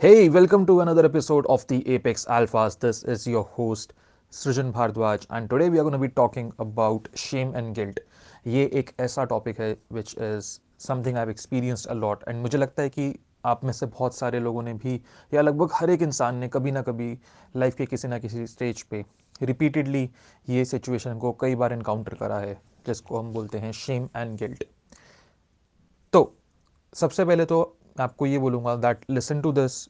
Hey, 0.00 0.28
welcome 0.28 0.64
to 0.66 0.80
another 0.80 1.04
episode 1.04 1.44
of 1.46 1.66
the 1.66 1.82
Apex 1.88 2.24
Alphas. 2.26 2.78
This 2.78 3.02
is 3.02 3.26
your 3.26 3.42
host 3.42 3.94
Bhardwaj 4.72 5.26
and 5.30 5.50
today 5.50 5.68
we 5.70 5.80
are 5.80 5.82
going 5.82 5.92
to 5.92 5.98
be 5.98 6.08
talking 6.08 6.52
about 6.60 7.08
shame 7.16 7.52
and 7.56 7.74
guilt. 7.74 7.98
ये 8.46 8.64
एक 8.74 8.90
ऐसा 9.00 9.24
topic 9.24 9.60
है 9.60 9.76
is 10.16 10.60
something 10.76 11.16
I've 11.16 11.28
experienced 11.28 11.90
a 11.90 11.94
lot 11.94 12.22
and 12.28 12.42
मुझे 12.42 12.58
लगता 12.58 12.82
है 12.82 12.88
कि 12.88 13.18
आप 13.44 13.64
में 13.64 13.72
से 13.72 13.86
बहुत 13.86 14.14
सारे 14.14 14.40
लोगों 14.40 14.62
ने 14.62 14.74
भी 14.74 15.00
या 15.34 15.42
लगभग 15.42 15.70
हर 15.74 15.90
एक 15.90 16.02
इंसान 16.02 16.36
ने 16.36 16.48
कभी 16.48 16.72
ना 16.72 16.82
कभी 16.82 17.18
लाइफ 17.56 17.74
के 17.74 17.86
किसी 17.86 18.08
ना 18.08 18.18
किसी 18.18 18.46
स्टेज 18.46 18.82
पे 18.82 19.04
रिपीटेडली 19.42 20.08
ये 20.48 20.64
सिचुएशन 20.64 21.18
को 21.18 21.32
कई 21.40 21.54
बार 21.54 21.72
इनकाउंटर 21.72 22.14
करा 22.14 22.38
है 22.38 22.60
जिसको 22.86 23.18
हम 23.18 23.32
बोलते 23.32 23.58
हैं 23.58 23.72
शेम 23.72 24.08
एंड 24.16 24.38
गिल्ट 24.38 24.64
तो 26.12 26.34
सबसे 26.94 27.24
पहले 27.24 27.44
तो 27.44 27.77
आपको 28.00 28.26
ये 28.26 28.38
बोलूँगा 28.38 28.74
that 28.76 29.04
listen 29.10 29.40
to 29.42 29.52
this 29.52 29.86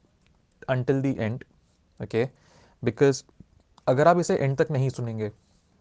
until 0.69 1.03
the 1.03 1.15
end 1.19 1.45
okay 2.01 2.25
because 2.83 3.23
अगर 3.87 4.09
आप 4.09 4.19
इसे 4.19 4.37
एंड 4.37 4.57
तक 4.59 4.71
नहीं 4.71 4.89
सुनेंगे 4.91 5.31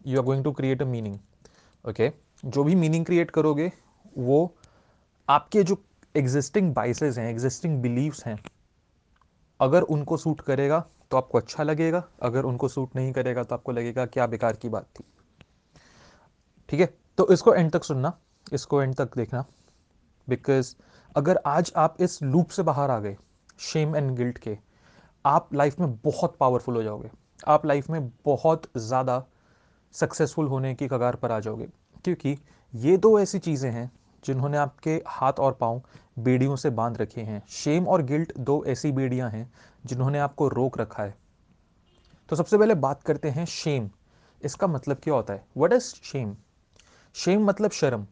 you 0.06 0.18
are 0.18 0.24
going 0.24 0.44
to 0.44 0.52
create 0.52 0.82
a 0.82 0.86
meaning 0.86 1.18
okay 1.84 2.10
जो 2.44 2.64
भी 2.64 2.74
मीनिंग 2.74 3.04
क्रिएट 3.04 3.30
करोगे, 3.30 3.70
वो 4.18 4.54
आपके 5.28 5.62
जो 5.62 5.76
एग्जिस्टिंग 6.14 6.72
बाइसेस 6.74 7.18
हैं 7.18 7.28
एग्जिस्टिंग 7.30 7.80
बिलीव्स 7.82 8.24
हैं, 8.26 8.38
अगर 9.60 9.82
उनको 9.84 10.16
सूट 10.16 10.40
करेगा 10.40 10.78
तो 11.10 11.16
आपको 11.16 11.38
अच्छा 11.38 11.62
लगेगा, 11.62 12.02
अगर 12.22 12.44
उनको 12.44 12.68
सूट 12.68 12.96
नहीं 12.96 13.12
करेगा 13.12 13.42
तो 13.42 13.54
आपको 13.54 13.72
लगेगा 13.72 14.06
क्या 14.06 14.26
बेकार 14.26 14.56
की 14.56 14.68
बात 14.68 14.86
थी। 14.90 15.04
ठीक 16.68 16.80
है? 16.80 16.86
तो 17.18 17.28
इसको 17.32 17.54
एंड 17.54 17.70
तक 17.72 17.84
सुनना, 17.84 18.12
इसको 18.52 18.82
एंड 18.82 18.94
तक 18.94 19.16
देखना 19.16 19.44
बिकॉज़ 20.28 20.74
अगर 21.16 21.38
आज 21.46 21.72
आप 21.76 21.96
इस 22.00 22.22
लूप 22.22 22.48
से 22.48 22.62
बाहर 22.62 22.90
आ 22.90 22.98
गए 22.98 23.16
शेम 23.60 23.96
एंड 23.96 24.10
गिल्ट 24.16 24.38
के, 24.38 24.56
आप 25.24 25.54
लाइफ 25.54 25.78
में 25.80 25.94
बहुत 25.94 26.36
पावरफुल 26.40 26.76
हो 26.76 26.82
जाओगे। 26.82 27.10
आप 27.48 27.66
लाइफ 27.66 27.88
में 27.90 28.08
बहुत 28.24 28.66
ज़्यादा 28.76 29.22
सक्सेसफुल 29.94 30.46
होने 30.46 30.74
की 30.74 30.88
कगार 30.88 31.16
पर 31.16 31.32
आ 31.32 31.38
जाओगे। 31.40 31.66
क्योंकि 32.04 32.36
ये 32.72 32.96
दो 32.96 33.18
ऐसी 33.20 33.38
चीज़ें 33.38 33.70
हैं 33.70 33.90
जिन्होंने 34.22 34.56
आपके 34.56 35.00
हाथ 35.06 35.32
और 35.32 35.52
पाँव 35.52 35.82
बेड़ियों 36.18 36.56
से 36.56 36.70
बाँध 36.70 37.00
रखे 37.00 37.20
हैं। 37.20 37.42
शेम 37.48 37.88
और 37.88 38.02
गिल्ट 38.02 38.36
दो 38.38 38.62
ऐसी 38.66 38.92
बेड़ियाँ 38.92 39.30
हैं 39.30 39.50
जिन्होंने 39.86 40.18
आपको 40.18 40.48
रोक 40.48 40.78
रखा 40.78 41.02
है। 41.02 41.14
तो 42.28 42.36
सबसे 42.36 42.58
पहले 42.58 42.74
बात 42.76 43.02
करते 43.02 43.30
हैं 43.30 43.44
शेम 43.46 43.90
इसका 44.42 44.66
मतलब 44.66 44.96
क्या 44.96 45.14
होता 45.14 45.32
है? 45.32 45.44
वट 45.56 45.72
इज़ 45.72 45.94
शेम 46.04 46.36
शेम 47.16 47.44
मतलब 47.44 47.70
शर्म। 47.70 48.06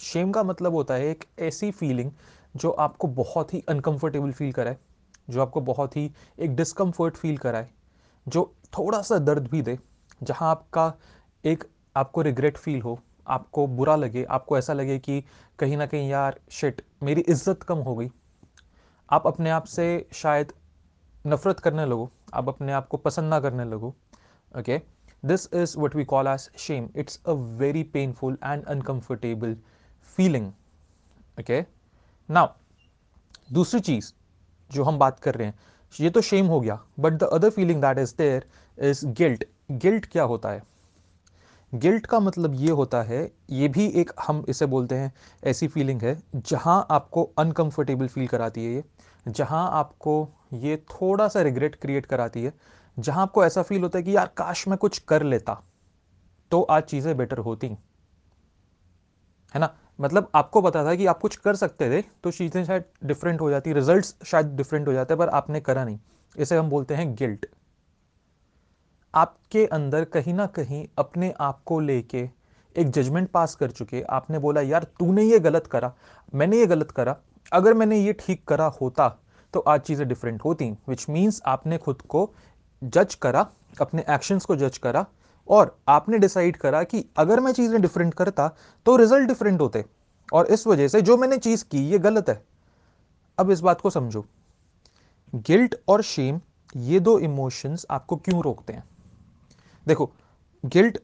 शेम 0.00 0.32
का 0.32 0.42
मतलब 0.42 0.74
होता 0.74 0.94
है 0.94 1.08
एक 1.10 1.24
ऐसी 1.40 1.70
फीलिंग 1.70 2.10
जो 2.54 2.70
आपको 2.70 3.08
बहुत 3.08 3.54
ही 3.54 3.62
अनकंफर्टेबल 3.68 4.32
फील 4.32 4.52
कराए, 4.52 4.76
जो 5.30 5.40
आपको 5.42 5.60
बहुत 5.60 5.96
ही 5.96 6.10
एक 6.38 6.54
डिस्कम्फर्ट 6.56 7.16
फील 7.16 7.36
कराए, 7.38 7.68
जो 8.26 8.52
थोड़ा 8.78 9.00
सा 9.02 9.18
दर्द 9.20 9.48
भी 9.50 9.62
दे, 9.62 9.78
जहाँ 10.22 10.50
आपका 10.50 10.92
एक 11.44 11.64
आपको 11.96 12.22
रिग्रेट 12.22 12.56
फील 12.58 12.80
हो, 12.82 12.98
आपको 13.26 13.66
बुरा 13.66 13.96
लगे, 13.96 14.24
आपको 14.24 14.58
ऐसा 14.58 14.72
लगे 14.72 14.98
कि 14.98 15.22
कहीं 15.58 15.76
ना 15.76 15.86
कहीं 15.86 16.08
यार 16.08 16.40
शिट 16.50 16.82
मेरी 17.02 17.20
इज़्ज़त 17.20 17.62
कम 17.62 17.78
हो 17.78 17.94
गई। 17.96 18.10
आप 19.08 19.26
अपने 19.26 19.50
आप 19.50 19.64
से 19.66 20.06
शायद 20.12 20.52
नफरत 21.24 21.60
करने 21.60 21.84
लगो, 21.86 22.10
आप 22.34 22.48
अपने 22.48 22.72
आप 22.72 22.88
को 22.88 22.96
पसंद 22.96 23.30
ना 23.30 23.40
करने 23.40 23.64
लगो 23.64 23.94
okay 24.54 24.78
this 25.22 25.48
is 25.54 25.78
what 25.78 25.96
we 25.96 26.04
call 26.04 26.26
as 26.26 26.50
shame 26.58 26.88
it's 26.96 27.20
a 27.26 27.32
very 27.60 27.82
painful 27.92 28.38
and 28.44 28.64
uncomfortable 28.64 29.56
feeling 30.16 30.46
okay 31.40 31.60
now 32.28 32.46
दूसरी 33.52 33.80
चीज़ 33.80 34.12
जो 34.70 34.84
हम 34.84 34.98
बात 34.98 35.20
कर 35.20 35.34
रहे 35.34 35.46
हैं, 35.46 35.58
ये 35.94 36.10
तो 36.10 36.20
शेम 36.20 36.46
हो 36.46 36.60
गया 36.60 36.78
but 37.00 37.12
the 37.12 37.28
other 37.32 37.50
feeling 37.50 37.80
that 37.82 37.98
is 37.98 38.14
there 38.18 38.46
is 38.78 39.06
guilt 39.08 39.44
guilt 39.72 40.06
क्या 40.06 40.22
होता 40.24 40.48
है? 40.48 40.62
गिल्ट 41.72 42.06
का 42.06 42.20
मतलब 42.20 42.54
ये 42.54 42.70
होता 42.70 43.02
है, 43.02 43.30
ये 43.50 43.68
भी 43.68 43.86
एक 43.90 44.10
हम 44.26 44.44
इसे 44.48 44.66
बोलते 44.66 44.94
हैं, 44.94 45.12
ऐसी 45.44 45.68
फीलिंग 45.68 46.02
है, 46.02 46.16
जहाँ 46.36 46.86
आपको 46.90 47.24
अनकंफर्टेबल 47.38 48.08
फील 48.08 48.26
कराती 48.26 48.64
है 48.64 48.72
ये, 48.74 48.84
जहाँ 49.26 49.68
आपको 49.72 50.28
ये 50.52 50.76
थोड़ा 50.90 51.28
सा 51.28 51.42
रिग्रेट 51.42 51.74
क्रिएट 51.74 52.06
कराती 52.06 52.42
है, 52.42 52.52
जहाँ 52.96 53.22
आपको 53.22 53.44
ऐसा 53.44 53.62
फील 53.62 53.82
होता 53.82 53.98
है 53.98 54.04
कि 54.04 54.16
यार, 54.16 54.26
काश 54.26 54.66
मैं 54.68 54.78
कुछ 54.78 54.98
कर 54.98 55.22
लेता 55.22 55.62
तो 56.52 56.62
आज 56.62 56.82
चीज़ें 56.82 57.16
बेटर 57.16 57.38
होती। 57.38 57.68
है 59.54 59.60
ना? 59.60 59.74
मतलब 59.98 60.30
आपको 60.34 60.60
पता 60.62 60.84
था 60.84 60.94
कि 60.94 61.06
आप 61.06 61.18
कुछ 61.20 61.36
कर 61.36 61.56
सकते 61.56 61.90
थे 61.90 62.02
तो 62.24 62.30
चीज़ें 62.30 62.64
शायद 62.64 62.84
डिफरेंट 63.04 63.40
हो 63.40 63.50
जाती 63.50 63.72
रिजल्ट्स 63.72 64.14
शायद 64.26 64.46
डिफरेंट 64.56 64.88
हो 64.88 64.92
जाते, 64.92 65.16
पर 65.16 65.28
आपने 65.30 65.60
करा 65.60 65.84
नहीं। 65.84 65.98
इसे 66.36 66.56
हम 66.56 66.70
बोलते 66.70 66.94
हैं 66.94 67.14
गिल्ट 67.14 67.46
आपके 69.14 69.64
अंदर 69.68 70.04
कहीं 70.06 70.34
ना 70.34 70.46
कहीं 70.48 70.86
अपने 70.98 71.32
आप 71.40 71.62
को 71.66 71.78
लेके 71.80 72.28
एक 72.76 72.90
जजमेंट 72.90 73.28
पास 73.30 73.54
कर 73.54 73.70
चुके, 73.70 74.02
आपने 74.02 74.38
बोला, 74.38 74.60
यार, 74.60 74.84
तूने 74.98 75.22
ये 75.24 75.38
गलत 75.40 75.66
करा, 75.66 75.92
मैंने 76.32 76.58
ये 76.58 76.66
गलत 76.66 76.90
करा, 76.90 77.16
अगर 77.52 77.74
मैंने 77.74 77.98
ये 77.98 78.12
ठीक 78.18 78.44
करा 78.48 78.66
होता 78.80 79.08
तो 79.54 79.60
आज 79.62 79.80
चीज़ें 79.80 80.06
डिफरेंट 80.08 80.44
होती 80.44 80.70
विच 80.88 81.08
मीन्स 81.08 81.40
आपने 81.46 81.78
खुद 81.78 82.02
को 82.02 82.30
जज 82.82 83.14
करा, 83.14 83.46
अपने 83.80 84.04
एक्शंस 84.10 84.44
को 84.44 84.56
जज 84.56 84.78
करा 84.78 85.06
और 85.48 85.76
आपने 85.88 86.18
डिसाइड 86.18 86.56
करा 86.56 86.82
कि 86.82 87.04
अगर 87.16 87.40
मैं 87.40 87.52
चीज़ें 87.52 87.80
डिफरेंट 87.82 88.14
करता 88.14 88.48
तो 88.86 88.96
रिज़ल्ट 88.96 89.28
डिफरेंट 89.28 89.60
होते। 89.60 89.84
और 90.32 90.46
इस 90.46 90.66
वजह 90.66 90.88
से 90.88 91.02
जो 91.02 91.16
मैंने 91.16 91.36
चीज़ 91.38 91.64
की, 91.64 91.78
ये 91.80 91.98
गलत 91.98 92.28
है। 92.28 92.42
अब 93.38 93.50
इस 93.50 93.60
बात 93.60 93.80
को 93.80 93.90
समझो। 93.90 94.24
गिल्ट 95.34 95.74
और 95.88 96.02
शेम 96.02 96.40
ये 96.76 97.00
दो 97.00 97.18
इमोशंस 97.18 97.86
आपको 97.90 98.16
क्यों 98.16 98.42
रोकते 98.42 98.72
हैं? 98.72 98.84
देखो 99.86 100.10
गिल्ट 100.64 100.98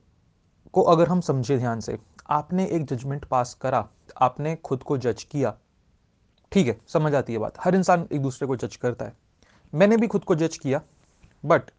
को 0.75 0.82
अगर 0.82 1.08
हम 1.08 1.20
समझे 1.20 1.58
ध्यान 1.58 1.81
से, 1.81 1.98
आपने 2.31 2.66
एक 2.66 2.84
जजमेंट 2.84 3.25
पास 3.25 3.54
करा, 3.54 3.88
आपने 4.16 4.54
खुद 4.56 4.82
को 4.82 4.97
जज 4.98 5.22
किया, 5.22 5.54
ठीक 6.52 6.66
है, 6.66 6.76
समझ 6.88 7.14
आती 7.14 7.32
है 7.32 7.38
बात। 7.38 7.58
हर 7.60 7.75
इंसान 7.75 8.06
एक 8.12 8.22
दूसरे 8.22 8.47
को 8.48 8.56
जज 8.56 8.76
करता 8.76 9.04
है। 9.04 9.16
मैंने 9.72 9.97
भी 9.97 10.06
खुद 10.06 10.25
को 10.25 10.34
जज 10.34 10.56
किया 10.58 10.81
बट 11.44 11.70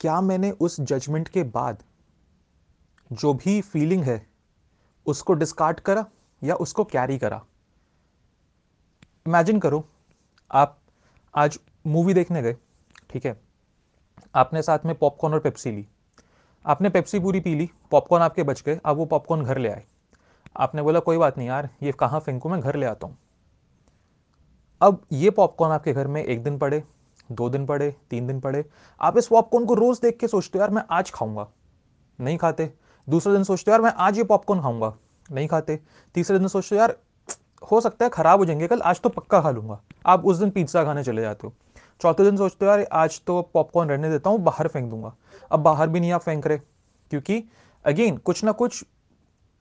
क्या 0.00 0.20
मैंने 0.20 0.50
उस 0.50 0.80
जजमेंट 0.80 1.28
के 1.28 1.42
बाद 1.44 1.82
जो 3.12 3.34
भी 3.34 3.60
फीलिंग 3.60 4.02
है, 4.04 4.26
उसको 5.06 5.34
डिस्कार्ड 5.34 5.80
करा 5.80 6.06
या 6.42 6.54
उसको 6.54 6.84
कैरी 6.84 7.18
करा। 7.18 7.44
इमेजिन 9.26 9.58
करो, 9.58 9.88
आप 10.50 10.78
आज 11.34 11.58
मूवी 11.86 12.14
देखने 12.14 12.42
गए, 12.42 12.56
ठीक 13.10 13.26
है? 13.26 13.40
आपने 14.34 14.62
साथ 14.62 14.78
में 14.86 14.94
पॉपकॉर्न 14.94 15.34
और 15.34 15.40
पेप्सी 15.40 15.70
ली। 15.70 15.86
आपने 16.64 16.88
पेप्सी 16.88 17.18
पूरी 17.20 17.40
पी 17.40 17.54
ली 17.54 17.70
पॉपकॉर्न 17.90 18.22
आपके 18.22 18.42
बच 18.42 18.62
गए, 18.62 18.80
अब 18.84 18.96
वो 18.96 19.04
पॉपकॉर्न 19.06 19.44
घर 19.44 19.58
ले 19.58 19.68
आए। 19.68 19.84
आपने 20.56 20.82
बोला, 20.82 21.00
कोई 21.00 21.16
बात 21.16 21.38
नहीं 21.38 21.48
यार, 21.48 21.68
ये 21.82 21.92
कहाँ 21.92 22.20
फेंकू, 22.20 22.48
मैं 22.48 22.60
घर 22.60 22.76
ले 22.76 22.86
आता 22.86 23.06
हूँ। 23.06 23.18
अब 24.80 25.06
ये 25.12 25.30
पॉपकॉर्न 25.30 25.72
आपके 25.72 25.92
घर 25.92 26.06
में 26.06 26.24
एक 26.24 26.42
दिन 26.42 26.58
पड़े, 26.58 26.84
दो 27.32 27.48
दिन 27.50 27.66
पड़े, 27.66 27.96
तीन 28.10 28.26
दिन 28.26 28.40
पड़े। 28.40 28.64
आप 29.00 29.18
इस 29.18 29.26
पॉपकॉर्न 29.26 29.66
को 29.66 29.74
रोज 29.74 30.00
देख 30.00 30.18
के 30.18 30.28
सोचते 30.28 30.58
हो, 30.58 30.62
यार, 30.62 30.70
मैं 30.70 30.82
आज 30.90 31.10
खाऊँगा। 31.10 31.48
नहीं 32.20 32.38
खाते 32.38 32.72
दूसरे 33.08 33.32
दिन 33.32 33.44
सोचते 33.44 33.70
हो, 33.70 33.72
यार, 33.72 33.80
मैं 33.80 33.92
आज 33.96 34.18
ये 34.18 34.24
पॉपकॉर्न 34.24 34.60
खाऊँगा, 34.60 34.92
नहीं 35.30 35.48
खाते। 35.48 35.78
तीसरे 36.14 36.38
दिन 36.38 36.48
सोचते 36.48 36.76
हो, 36.76 36.80
यार, 36.80 36.96
हो 37.70 37.80
सकता 37.80 38.04
है 38.04 38.10
खराब 38.10 38.38
हो 38.38 38.44
जाएँगे, 38.44 38.66
कल 38.66 38.80
आज 38.80 39.00
तो 39.00 39.08
पक्का 39.08 39.40
खा 39.40 39.50
लूँगा। 39.50 39.80
आप 40.06 40.26
उस 40.26 40.36
दिन 40.36 40.50
पिज़्ज़ा 40.50 40.84
खाने 40.84 41.04
चले 41.04 41.22
जाते 41.22 41.46
हो। 41.46 41.52
चौथे 42.00 42.24
दिन 42.24 42.36
सोचते 42.36 42.64
हो, 42.64 42.70
यार, 42.70 42.86
आज 42.92 43.20
तो 43.26 43.40
पॉपकॉर्न 43.54 43.90
रहने 43.90 44.10
देता 44.10 44.30
हूँ, 44.30 44.38
बाहर 44.38 44.68
फेंक 44.68 44.90
दूँगा। 44.90 45.14
अब 45.50 45.60
बाहर 45.60 45.88
भी 45.88 46.00
नहीं 46.00 46.12
आप 46.12 46.20
फेंक 46.20 46.46
रहे, 46.46 46.58
क्योंकि 47.10 47.44
अगेन 47.84 48.16
कुछ 48.16 48.44
ना 48.44 48.52
कुछ, 48.52 48.84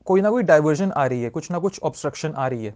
कोई 0.06 0.22
ना 0.22 0.30
कोई 0.30 0.44
डाइवर्जन 0.44 0.92
आ 0.92 1.06
रही 1.06 1.24
है, 1.24 1.30
कुछ 1.30 1.52
ना 1.52 1.60
कुछ 1.60 1.80
ऑब्स्ट्रक्शन 1.84 2.34
आ 2.34 2.48
रही 2.48 2.66
है। 2.66 2.76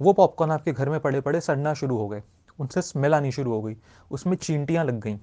वो 0.00 0.12
पॉपकॉर्न 0.12 0.52
आपके 0.52 0.72
घर 0.72 0.88
में 0.88 1.00
पड़े 1.00 1.20
पड़े 1.20 1.40
सड़ना 1.40 1.74
शुरू 1.74 1.96
हो 1.96 2.08
गए। 2.08 2.22
उनसे 2.58 2.82
स्मेल 2.82 3.14
आनी 3.14 3.32
शुरू 3.32 3.52
हो 3.52 3.62
गई। 3.62 3.76
उसमें 4.10 4.36
चींटियाँ 4.36 4.84
लग 4.84 5.00
गई। 5.00 5.18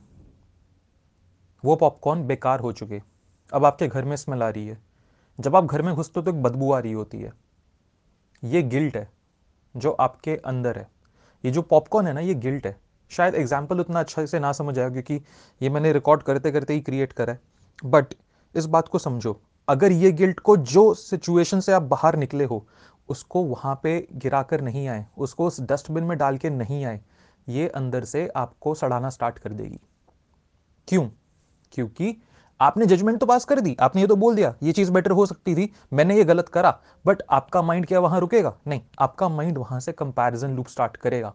वो 1.64 1.76
पॉपकॉर्न 1.76 2.26
बेकार 2.28 2.60
हो 2.60 2.72
चुके। 2.72 3.02
अब 3.52 3.66
आपके 3.66 3.88
घर 3.88 4.06
में 4.06 4.16
स्मेल 4.16 4.44
आ 4.44 4.50
रही 4.50 4.68
है। 4.68 4.78
जब 5.40 5.56
आप 5.56 5.66
घर 5.66 5.82
में 5.82 5.94
घुसते 5.96 6.20
हो 6.20 6.24
तो 6.24 6.32
एक 6.32 6.42
बदबू 6.44 6.72
आ 6.72 6.80
रही 6.80 6.92
होती 6.92 7.18
है। 7.18 7.32
ये 8.44 8.62
गिल्ट 8.64 8.98
है, 8.98 9.08
जो 9.76 9.92
आपके 9.92 10.36
अंदर 10.36 10.78
है। 10.78 10.88
ये 11.44 11.52
जो 11.52 11.62
पॉपकॉर्न 11.62 12.08
है 12.08 12.14
ना, 12.14 12.20
ये 12.20 12.34
गिल्ट 12.36 12.66
है। 12.68 12.76
शायद 13.12 13.36
एग्ज़ाम्पल 13.36 13.80
उतना 13.80 14.00
अच्छा 14.00 14.26
से 14.26 14.40
ना 14.40 14.52
समझ 14.52 14.78
आया, 14.80 14.90
क्योंकि 14.90 15.22
ये 15.62 15.70
मैंने 15.70 15.94
रिकॉर्ड 15.94 16.24
करते 16.24 16.52
करते 16.52 16.74
ही 16.74 16.82
क्रिएट 16.82 17.14
करा 17.14 17.34
है। 17.34 17.40
बट 17.86 18.14
इस 18.56 18.66
बात 18.66 18.88
को 18.88 19.00
समझो, 19.00 19.40
अगर 19.68 19.92
ये 19.92 20.12
गिल्ट 20.12 20.40
को 20.40 20.58
जो 20.58 20.94
सिचुएशन 20.94 21.60
से 21.60 21.74
आप 21.74 21.82
बाहर 21.82 22.16
निकले 22.16 22.44
हो, 22.44 22.66
उसको 23.10 23.44
वहाँ 23.44 23.80
पे 23.84 24.08
गिरा 24.14 24.42
कर 24.44 24.62
नहीं 24.62 24.88
आए, 24.88 25.06
उसको 25.18 25.48
उस 25.48 25.62
डस्टबिन 25.62 26.04
में 26.04 26.18
डाल 26.18 26.38
के 26.38 26.50
नहीं 26.50 26.84
आए, 26.86 27.00
ये 27.48 27.68
अंदर 27.68 28.06
से 28.06 28.28
आपको 28.36 28.74
सड़ाना 28.76 29.10
स्टार्ट 29.10 29.40
कर 29.40 29.54
देगी। 29.54 29.80
क्यों? 30.88 31.08
क्योंकि 31.74 32.16
आपने 32.60 32.86
जजमेंट 32.86 33.20
तो 33.20 33.26
पास 33.26 33.46
कर 33.46 33.60
दी, 33.60 33.76
आपने 33.80 34.02
ये 34.02 34.08
तो 34.08 34.16
बोल 34.16 34.36
दिया, 34.36 34.54
ये 34.64 34.72
चीज़ 34.72 34.92
बेटर 34.92 35.12
हो 35.12 35.26
सकती 35.26 35.56
थी, 35.56 35.70
मैंने 35.94 36.16
ये 36.18 36.24
गलत 36.24 36.50
करा 36.50 36.78
बट 37.06 37.22
आपका 37.30 37.62
माइंड 37.62 37.86
क्या 37.86 38.00
वहाँ 38.00 38.20
रुकेगा? 38.20 38.54
नहीं, 38.68 38.82
आपका 39.00 39.30
माइंड 39.30 39.58
वहाँ 39.58 39.80
से 39.80 39.92
कंपैरिजन 39.92 40.56
लूप 40.56 40.68
स्टार्ट 40.68 40.98
करेगा। 40.98 41.34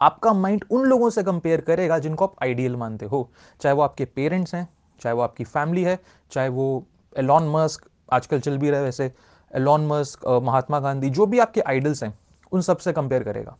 आपका 0.00 0.32
माइंड 0.32 0.64
उन 0.70 0.84
लोगों 0.84 1.10
से 1.10 1.22
कंपेयर 1.22 1.60
करेगा 1.60 1.98
जिनको 1.98 2.24
आप 2.24 2.34
आइडियल 2.42 2.76
मानते 2.76 3.06
हो। 3.06 3.28
चाहे 3.60 3.74
वो 3.74 3.82
आपके 3.82 4.04
पेरेंट्स 4.06 4.54
हैं, 4.54 4.68
चाहे 5.00 5.14
वो 5.14 5.22
आपकी 5.22 5.44
फैमिली 5.44 5.82
है, 5.82 5.98
चाहे 6.32 6.48
वो 6.48 6.84
एलॉन 7.16 7.48
मस्क 7.50 7.88
आजकल 8.12 8.40
चल 8.40 8.58
भी 8.58 8.70
रहे 8.70 8.82
वैसे 8.82 9.12
एलॉन 9.52 9.86
मस्क 9.86 10.26
महात्मा 10.42 10.80
गांधी, 10.80 11.10
जो 11.10 11.26
भी 11.26 11.38
आपके 11.38 11.60
आइडल्स 11.62 12.02
हैं, 12.02 12.18
उन 12.52 12.60
सबसे 12.62 12.92
कंपेयर 12.92 13.22
करेगा। 13.22 13.56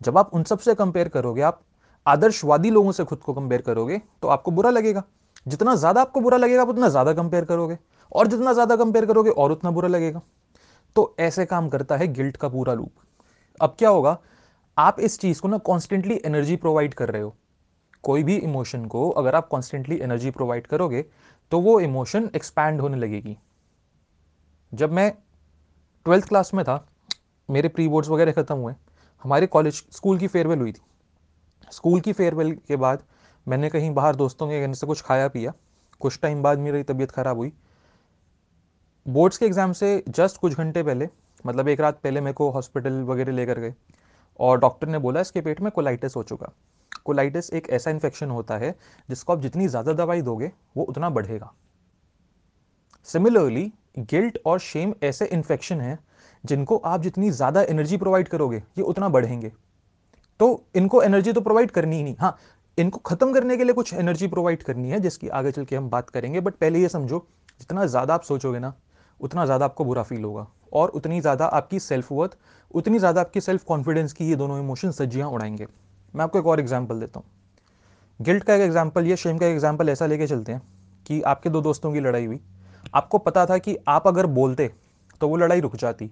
जब 0.00 0.18
आप 0.18 0.30
उन 0.34 0.42
सबसे 0.44 0.74
कंपेयर 0.74 1.08
करोगे, 1.08 1.42
आप 1.42 1.60
आदर्शवादी 2.06 2.70
लोगों 2.70 2.92
से 2.92 3.04
खुद 3.04 3.18
को 3.18 3.32
कंपेयर 3.34 3.62
करोगे 3.62 4.00
तो 4.22 4.28
आपको 4.28 4.50
बुरा 4.50 4.70
लगेगा। 4.70 5.02
जितना 5.46 5.74
ज़्यादा 5.76 6.00
आपको 6.00 6.20
बुरा 6.20 6.36
लगेगा, 6.36 6.62
आप 6.62 6.68
उतना 6.68 6.88
ज़्यादा 6.88 7.12
कंपेयर 7.12 7.44
करोगे। 7.44 7.78
और 8.12 8.26
जितना 8.26 8.52
ज़्यादा 8.52 8.76
कंपेयर 8.76 9.06
करोगे, 9.06 9.30
और 9.30 9.52
उतना 9.52 9.70
बुरा 9.70 9.88
लगेगा। 9.88 10.20
तो 10.96 11.14
ऐसे 11.20 11.44
काम 11.46 11.68
करता 11.68 11.96
है 11.96 12.06
गिल्ट 12.08 12.36
का 12.36 12.48
पूरा 12.48 12.74
लूप 12.74 12.92
अब 13.60 13.74
क्या 13.78 13.88
होगा? 13.88 14.16
आप 14.76 15.00
इस 15.00 15.18
चीज़ 15.20 15.40
को 15.40 15.48
ना 15.48 15.58
कॉन्स्टेंटली 15.60 16.20
एनर्जी 16.24 16.56
प्रोवाइड 16.56 16.94
कर 16.94 17.10
रहे 17.10 17.22
हो। 17.22 17.34
कोई 18.04 18.22
भी 18.22 18.36
इमोशन 18.38 18.84
को 18.86 19.08
अगर 19.10 19.34
आप 19.34 19.48
कॉन्स्टेंटली 19.48 19.98
एनर्जी 19.98 20.30
प्रोवाइड 20.30 20.66
करोगे 20.66 21.04
तो 21.52 21.60
वो 21.60 21.78
इमोशन 21.80 22.28
एक्सपैंड 22.36 22.80
होने 22.80 22.96
लगेगी। 22.96 23.36
जब 24.72 24.92
मैं 24.92 25.10
ट्वेल्थ 26.06 26.28
क्लास 26.28 26.52
में 26.54 26.64
था, 26.64 26.84
मेरे 27.48 27.68
प्री 27.68 27.88
बोर्ड्स 27.88 28.08
वगैरह 28.08 28.32
ख़त्म 28.32 28.56
हुए। 28.56 28.74
हमारे 29.22 29.46
कॉलेज 29.48 29.82
स्कूल 29.90 30.18
की 30.18 30.26
फेयरवेल 30.28 30.58
हुई 30.58 30.72
थी। 30.72 30.82
स्कूल 31.72 32.00
की 32.00 32.12
फेयरवेल 32.12 32.52
के 32.58 32.76
बाद 32.76 33.02
मैंने 33.46 33.68
कहीं 33.70 33.90
बाहर 33.94 34.16
दोस्तों 34.16 34.48
के 34.48 34.60
कहने 34.60 34.74
से 34.74 34.86
कुछ 34.86 35.00
खाया 35.02 35.28
पिया, 35.28 35.52
कुछ 36.00 36.18
टाइम 36.22 36.42
बाद 36.42 36.58
मेरी 36.58 36.82
तबीयत 36.84 37.10
ख़राब 37.10 37.36
हुई। 37.36 37.52
बोर्ड्स 39.06 39.38
के 39.38 39.46
एग्ज़ाम 39.46 39.72
से 39.72 40.02
जस्ट 40.10 40.36
कुछ 40.36 40.54
घंटे 40.54 40.82
पहले 40.82 41.08
मतलब 41.44 41.68
एक 41.68 41.80
रात 41.80 41.98
पहले 42.02 42.20
मेरे 42.20 42.34
को 42.34 42.50
हॉस्पिटल 42.50 43.00
वगैरह 43.04 43.32
लेकर 43.32 43.58
गए 43.60 43.74
और 44.40 44.58
डॉक्टर 44.60 44.88
ने 44.88 44.98
बोला 44.98 45.20
इसके 45.20 45.40
पेट 45.40 45.60
में 45.60 45.70
कोलाइटिस 45.72 46.16
हो 46.16 46.22
चुका। 46.22 46.52
कोलाइटिस 47.04 47.52
एक 47.52 47.68
ऐसा 47.70 47.90
इन्फेक्शन 47.90 48.30
होता 48.30 48.56
है 48.58 48.74
जिसको 49.08 49.32
आप 49.32 49.40
जितनी 49.40 49.66
ज़्यादा 49.68 49.92
दवाई 49.94 50.22
दोगे, 50.22 50.50
वो 50.76 50.84
उतना 50.84 51.10
बढ़ेगा। 51.10 51.52
सिमिलरली 53.08 53.72
गिल्ट 54.00 54.38
और 54.46 54.58
शेम 54.60 54.94
ऐसे 55.02 55.26
इन्फेक्शन 55.26 55.80
हैं 55.80 55.98
जिनको 56.44 56.76
आप 56.78 57.02
जितनी 57.02 57.30
ज़्यादा 57.32 57.62
एनर्जी 57.64 57.96
प्रोवाइड 57.96 58.28
करोगे, 58.28 58.56
ये 58.56 58.82
उतना 58.82 59.08
बढ़ेंगे। 59.08 59.52
तो 60.40 60.64
इनको 60.76 61.02
एनर्जी 61.02 61.32
तो 61.32 61.40
प्रोवाइड 61.40 61.70
करनी 61.70 61.96
ही 61.96 62.02
नहीं। 62.02 62.16
हाँ 62.20 62.36
इनको 62.78 62.98
ख़त्म 63.00 63.32
करने 63.32 63.56
के 63.56 63.64
लिए 63.64 63.74
कुछ 63.74 63.92
एनर्जी 63.94 64.26
प्रोवाइड 64.28 64.62
करनी 64.62 64.90
है, 64.90 65.00
जिसकी 65.00 65.28
आगे 65.30 65.50
चल 65.52 65.64
के 65.64 65.76
हम 65.76 65.88
बात 65.90 66.10
करेंगे। 66.10 66.40
बट 66.40 66.54
पहले 66.54 66.80
ये 66.80 66.88
समझो, 66.88 67.26
जितना 67.60 67.86
ज़्यादा 67.86 68.14
आप 68.14 68.22
सोचोगे 68.22 68.58
ना, 68.58 68.72
उतना 69.20 69.44
ज़्यादा 69.44 69.64
आपको 69.64 69.84
बुरा 69.84 70.02
फील 70.02 70.24
होगा। 70.24 70.46
और 70.72 70.88
उतनी 70.90 71.20
ज़्यादा 71.20 71.46
आपकी 71.46 71.78
सेल्फ 71.80 72.12
वर्थ 72.12 72.36
उतनी 72.70 72.98
ज़्यादा 72.98 73.20
आपकी 73.20 73.40
सेल्फ 73.40 73.64
कॉन्फिडेंस 73.64 74.12
की 74.12 74.28
ये 74.28 74.36
दोनों 74.36 74.58
इमोशन 74.58 74.90
सज्जियाँ 74.90 75.28
उड़ाएँगे। 75.28 75.66
मैं 76.14 76.24
आपको 76.24 76.38
एक 76.38 76.46
और 76.46 76.60
एग्ज़ाम्पल 76.60 77.00
देता 77.00 77.20
हूँ। 77.20 77.26
गिल्ट 78.20 78.44
का 78.44 78.54
एक 78.54 78.60
एग्ज़ाम्पल 78.60 79.06
या 79.06 79.16
शेम 79.16 79.38
का 79.38 79.46
एक 79.46 79.52
एग्ज़ाम्पल 79.52 79.88
ऐसा 79.88 80.06
लेके 80.06 80.26
चलते 80.26 80.52
हैं 80.52 80.62
कि 81.06 81.20
आपके 81.22 81.50
दो 81.50 81.60
दोस्तों 81.60 81.92
की 81.92 82.00
लड़ाई 82.00 82.26
हुई। 82.26 82.40
आपको 82.94 83.18
पता 83.18 83.44
था 83.46 83.58
कि 83.58 83.76
आप 83.88 84.06
अगर 84.06 84.26
बोलते 84.28 84.70
तो 85.20 85.28
वो 85.28 85.36
लड़ाई 85.36 85.60
रुक 85.60 85.76
जाती। 85.76 86.10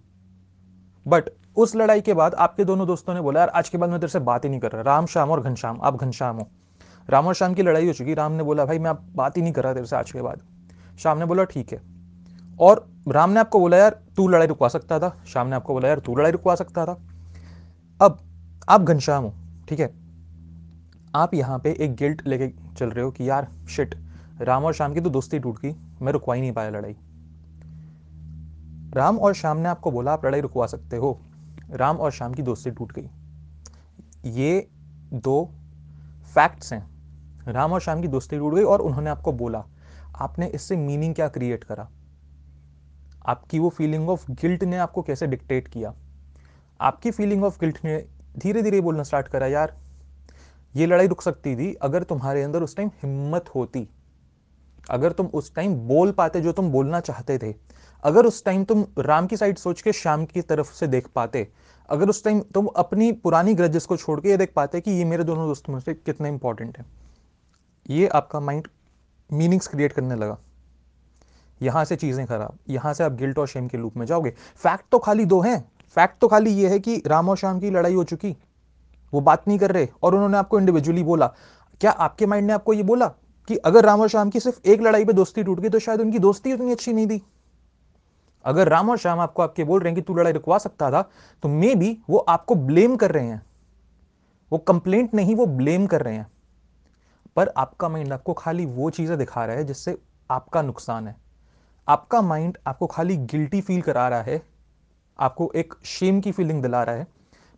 बट 1.07 1.31
उस 1.57 1.77
लड़ाई 1.77 2.01
के 2.01 2.15
बाद 2.15 2.35
आपके 2.35 2.65
दोनों 2.65 2.87
दोस्तों 2.87 3.15
ने 3.15 3.21
बोला, 3.21 3.41
यार, 3.41 3.49
आज 3.49 3.69
के 3.69 3.79
बाद 3.79 3.91
मैं 3.91 4.01
तेरे 4.01 4.11
से 4.11 4.19
बात 4.19 4.45
ही 4.45 4.51
नहीं 4.51 4.61
कर 4.61 4.73
रहा। 4.73 4.83
राम, 4.83 5.07
श्याम 5.07 5.31
और 5.31 5.41
घनश्याम 5.43 5.81
आप 5.83 5.97
घनश्याम 5.97 6.37
हो। 6.37 6.49
राम 7.11 7.27
और 7.27 7.35
श्याम 7.35 7.55
की 7.55 7.63
लड़ाई 7.63 7.87
हो 7.87 7.93
चुकी। 7.93 8.15
राम 8.15 8.33
ने 8.33 8.43
बोला, 8.43 8.65
भाई, 8.65 8.79
मैं 8.79 8.91
आप 8.91 9.07
बात 9.15 9.37
ही 9.37 9.43
नहीं 9.43 9.53
कर 9.53 9.65
रहा 9.65 9.75
तेरे 9.75 9.87
से 9.87 9.97
आज 9.97 10.13
के 10.13 10.23
बाद। 10.23 10.41
श्याम 10.99 11.19
ने 11.19 11.25
बोला, 11.25 11.45
ठीक 11.45 11.73
है। 11.73 11.83
और 12.61 12.89
राम 13.09 13.31
ने 13.31 13.41
आपको 13.41 13.61
बोला, 13.61 13.77
यार, 13.77 14.01
तू 14.17 14.29
लड़ाई 14.29 14.47
रुकवा 14.47 14.69
सकता 14.69 14.99
था। 14.99 15.23
श्याम 15.27 15.47
ने 15.47 15.57
आपको 15.57 15.73
बोला, 15.73 15.89
यार, 15.89 15.99
तू 15.99 16.17
लड़ाई 16.17 16.33
रुकवा 16.33 16.55
सकता 16.55 16.87
था। 16.87 17.01
अब 18.03 18.19
आप 18.69 18.81
घनश्याम 18.81 19.25
हो, 19.25 19.35
ठीक 19.69 19.81
है? 19.81 19.95
आप 21.15 21.35
यहाँ 21.35 21.59
पे 21.59 21.77
एक 21.81 21.95
गिल्ट 21.95 22.27
लेके 22.27 22.75
चल 22.75 22.91
रहे 22.91 23.05
हो 23.05 23.11
कि, 23.11 23.31
यार 23.31 23.49
शिट 23.69 23.95
राम 24.41 24.65
और 24.65 24.73
श्याम 24.73 24.95
की 24.95 25.01
तो 25.01 25.11
दोस्ती 25.11 25.39
टूट 25.39 25.61
गई। 25.61 25.75
मैं 26.03 26.13
रुकवा 26.13 26.35
ही 26.35 26.41
नहीं 26.41 26.53
पाया 26.53 26.71
लड़ाई। 26.71 26.97
राम 28.95 29.19
और 29.19 29.35
श्याम 29.35 29.57
ने 29.57 29.69
आपको 29.69 29.91
बोला, 29.91 30.13
आप 30.13 30.27
लड़ाई 30.27 30.41
रुकवा 30.41 30.67
सकते 30.67 30.97
हो। 30.97 31.21
राम 31.71 31.97
और 31.97 32.11
श्याम 32.11 32.35
की 32.35 32.43
दोस्ती 32.43 32.71
टूट 32.71 32.93
गई। 32.93 33.11
ये 34.31 34.69
दो 35.13 35.51
फैक्ट्स 36.35 36.73
हैं। 36.73 36.91
राम 37.53 37.73
और 37.73 37.81
श्याम 37.81 38.03
की 38.03 38.09
दोस्ती 38.09 38.39
टूट 38.39 38.55
गई 38.55 38.63
और 38.63 38.81
उन्होंने 38.81 39.11
आपको 39.11 39.33
बोला, 39.33 39.65
आपने 40.17 40.47
इससे 40.47 40.77
मीनिंग 40.77 41.15
क्या 41.15 41.29
क्रिएट 41.29 41.65
करा? 41.65 41.91
आपकी 43.27 43.59
वो 43.59 43.69
फीलिंग 43.69 44.11
ऑफ़ 44.11 44.31
गिल्ट 44.31 44.65
ने 44.65 44.77
आपको 44.77 45.03
कैसे 45.03 45.27
डिक्टेट 45.27 45.69
किया? 45.69 45.95
आपकी 46.81 47.11
फीलिंग 47.11 47.45
ऑफ़ 47.45 47.61
गिल्ट 47.61 47.79
ने 47.85 48.07
धीरे 48.39 48.63
धीरे 48.63 48.81
बोलना 48.81 49.03
स्टार्ट 49.03 49.29
करा, 49.29 49.47
यार, 49.47 49.77
ये 50.77 50.87
लड़ाई 50.87 51.07
रुक 51.07 51.23
सकती 51.23 51.57
थी 51.57 51.75
अगर 51.75 52.03
तुम्हारे 52.03 52.43
अंदर 52.43 52.63
उस 52.63 52.77
टाइम 52.77 52.89
हिम्मत 52.89 53.49
होती। 53.55 53.89
अगर 54.91 55.13
तुम 55.13 55.27
उस 55.27 55.55
टाइम 55.55 55.75
बोल 55.75 56.13
पाते 56.13 56.41
जो 56.41 56.53
तुम 56.53 56.71
बोलना 56.71 57.01
चाहते 57.01 57.39
थे 57.39 57.55
अगर 58.03 58.27
उस 58.27 58.45
टाइम 58.45 58.65
तुम 58.65 58.85
राम 58.99 59.27
की 59.27 59.37
साइड 59.37 59.59
सोच 59.59 59.81
के 59.83 59.93
श्याम 59.93 60.25
की 60.25 60.43
तरफ़ 60.43 60.73
से 60.75 60.87
देख 60.87 61.09
पाते, 61.15 61.47
अगर 61.89 62.09
उस 62.09 62.23
टाइम 62.25 62.41
तुम 62.55 62.67
अपनी 62.77 63.11
पुरानी 63.15 63.55
ग्रजेस 63.55 63.87
को 63.87 63.97
छोड़ 63.97 64.21
के 64.21 64.29
ये 64.29 64.37
देख 64.37 64.53
पाते 64.57 64.81
कि 64.81 64.91
ये 64.91 65.05
मेरे 65.05 65.25
दोनों 65.25 65.47
दोस्तों 65.49 65.73
में 65.73 65.81
से 65.81 65.95
कितने 65.95 66.29
इंपॉर्टेंट 66.29 66.79
है। 66.79 66.85
ये 67.87 68.07
आपका 68.09 68.41
माइंड 68.41 68.69
मीनिंग्स 69.31 69.67
क्रिएट 69.69 69.93
करने 69.93 70.15
लगा। 70.15 70.39
यहाँ 71.61 71.85
से 71.85 71.97
चीज़ें 71.97 72.27
खराब, 72.27 72.59
यहाँ 72.69 72.93
से 72.95 73.05
आप 73.05 73.13
गिल्ट 73.13 73.39
और 73.39 73.47
शेम 73.49 73.67
के 73.69 73.79
लूप 73.79 73.97
में 73.97 74.07
जाओगे। 74.07 74.31
फैक्ट 74.57 74.85
तो 74.93 74.99
खाली 74.99 75.25
दो 75.25 75.41
हैं। 75.41 75.61
फैक्ट 75.97 76.21
तो 76.21 76.29
खाली 76.29 76.51
ये 76.53 76.69
है 76.69 76.79
कि 76.79 77.03
राम 77.07 77.29
और 77.29 77.37
श्याम 77.37 77.61
की 77.61 77.71
लड़ाई 77.71 77.95
हो 77.95 78.05
चुकी। 78.05 78.37
वो 79.13 79.21
बात 79.21 79.49
नहीं 79.49 79.59
कर 79.59 79.71
रहे 79.71 79.89
और 80.03 80.15
उन्होंने 80.15 80.39
आपको 80.39 80.59
इंडिविजुअली 80.59 81.03
बोला। 81.03 81.27
क्या 81.81 81.91
आपके 81.91 82.27
माइंड 82.27 82.47
ने 82.47 82.53
आपको 82.53 82.73
ये 82.73 82.83
बोला 82.83 83.07
कि 83.49 83.57
अगर 83.57 83.85
राम 83.85 84.01
और 84.01 84.09
श्याम 84.09 84.31
की 84.31 84.41
सिर्फ़ 84.41 84.69
एक 84.69 84.83
लड़ाई 84.83 85.05
पे 85.05 85.13
दोस्ती 85.13 85.43
टूट 85.43 85.61
गई 85.61 85.69
तो 85.69 85.79
शायद 85.79 86.01
उनकी 86.01 86.19
दोस्ती 86.19 86.53
उतनी 86.53 86.73
अच्छी 86.73 86.93
नहीं 86.93 87.07
थी? 87.07 87.23
अगर 88.45 88.69
राम 88.69 88.91
और 88.91 88.99
श्याम 88.99 89.21
आपको 89.21 89.43
आपके 89.43 89.65
बोल 89.65 89.81
रहे 89.81 89.91
हैं 89.91 89.95
कि 89.95 90.03
तू 90.03 90.15
लड़ाई 90.15 90.33
रुकवा 90.33 90.59
सकता 90.59 90.91
था 90.91 91.03
तो 91.43 91.49
मे 91.49 91.75
बी 91.75 91.97
वो 92.11 92.19
आपको 92.19 92.55
ब्लेम 92.55 92.97
कर 92.97 93.11
रहे 93.11 93.27
हैं। 93.27 93.43
वो 94.53 94.59
कंप्लेंट 94.59 95.15
नहीं, 95.15 95.35
वो 95.35 95.47
ब्लेम 95.47 95.87
कर 95.87 96.03
रहे 96.03 96.15
हैं। 96.15 96.27
पर 97.37 97.49
आपका 97.57 97.89
माइंड 97.89 98.13
आपको 98.13 98.33
खाली 98.33 98.67
वो 98.67 98.91
चीज़ें 98.91 99.17
दिखा 99.19 99.45
रहा 99.45 99.57
है 99.57 99.65
जिससे 99.65 99.97
आपका 100.31 100.63
नुकसान 100.63 101.09
है। 101.09 101.17
आपका 101.89 102.21
माइंड 102.23 102.59
आपको 102.67 102.87
खाली 102.87 103.17
गिल्टी 103.17 103.61
फील 103.61 103.81
करा 103.83 104.09
रहा 104.09 104.23
है। 104.23 104.43
आपको 105.19 105.51
एक 105.57 105.75
शेम 105.85 106.21
की 106.21 106.33
फीलिंग 106.33 106.63
दिला 106.63 106.83
रहा 106.83 106.97
है। 106.97 107.07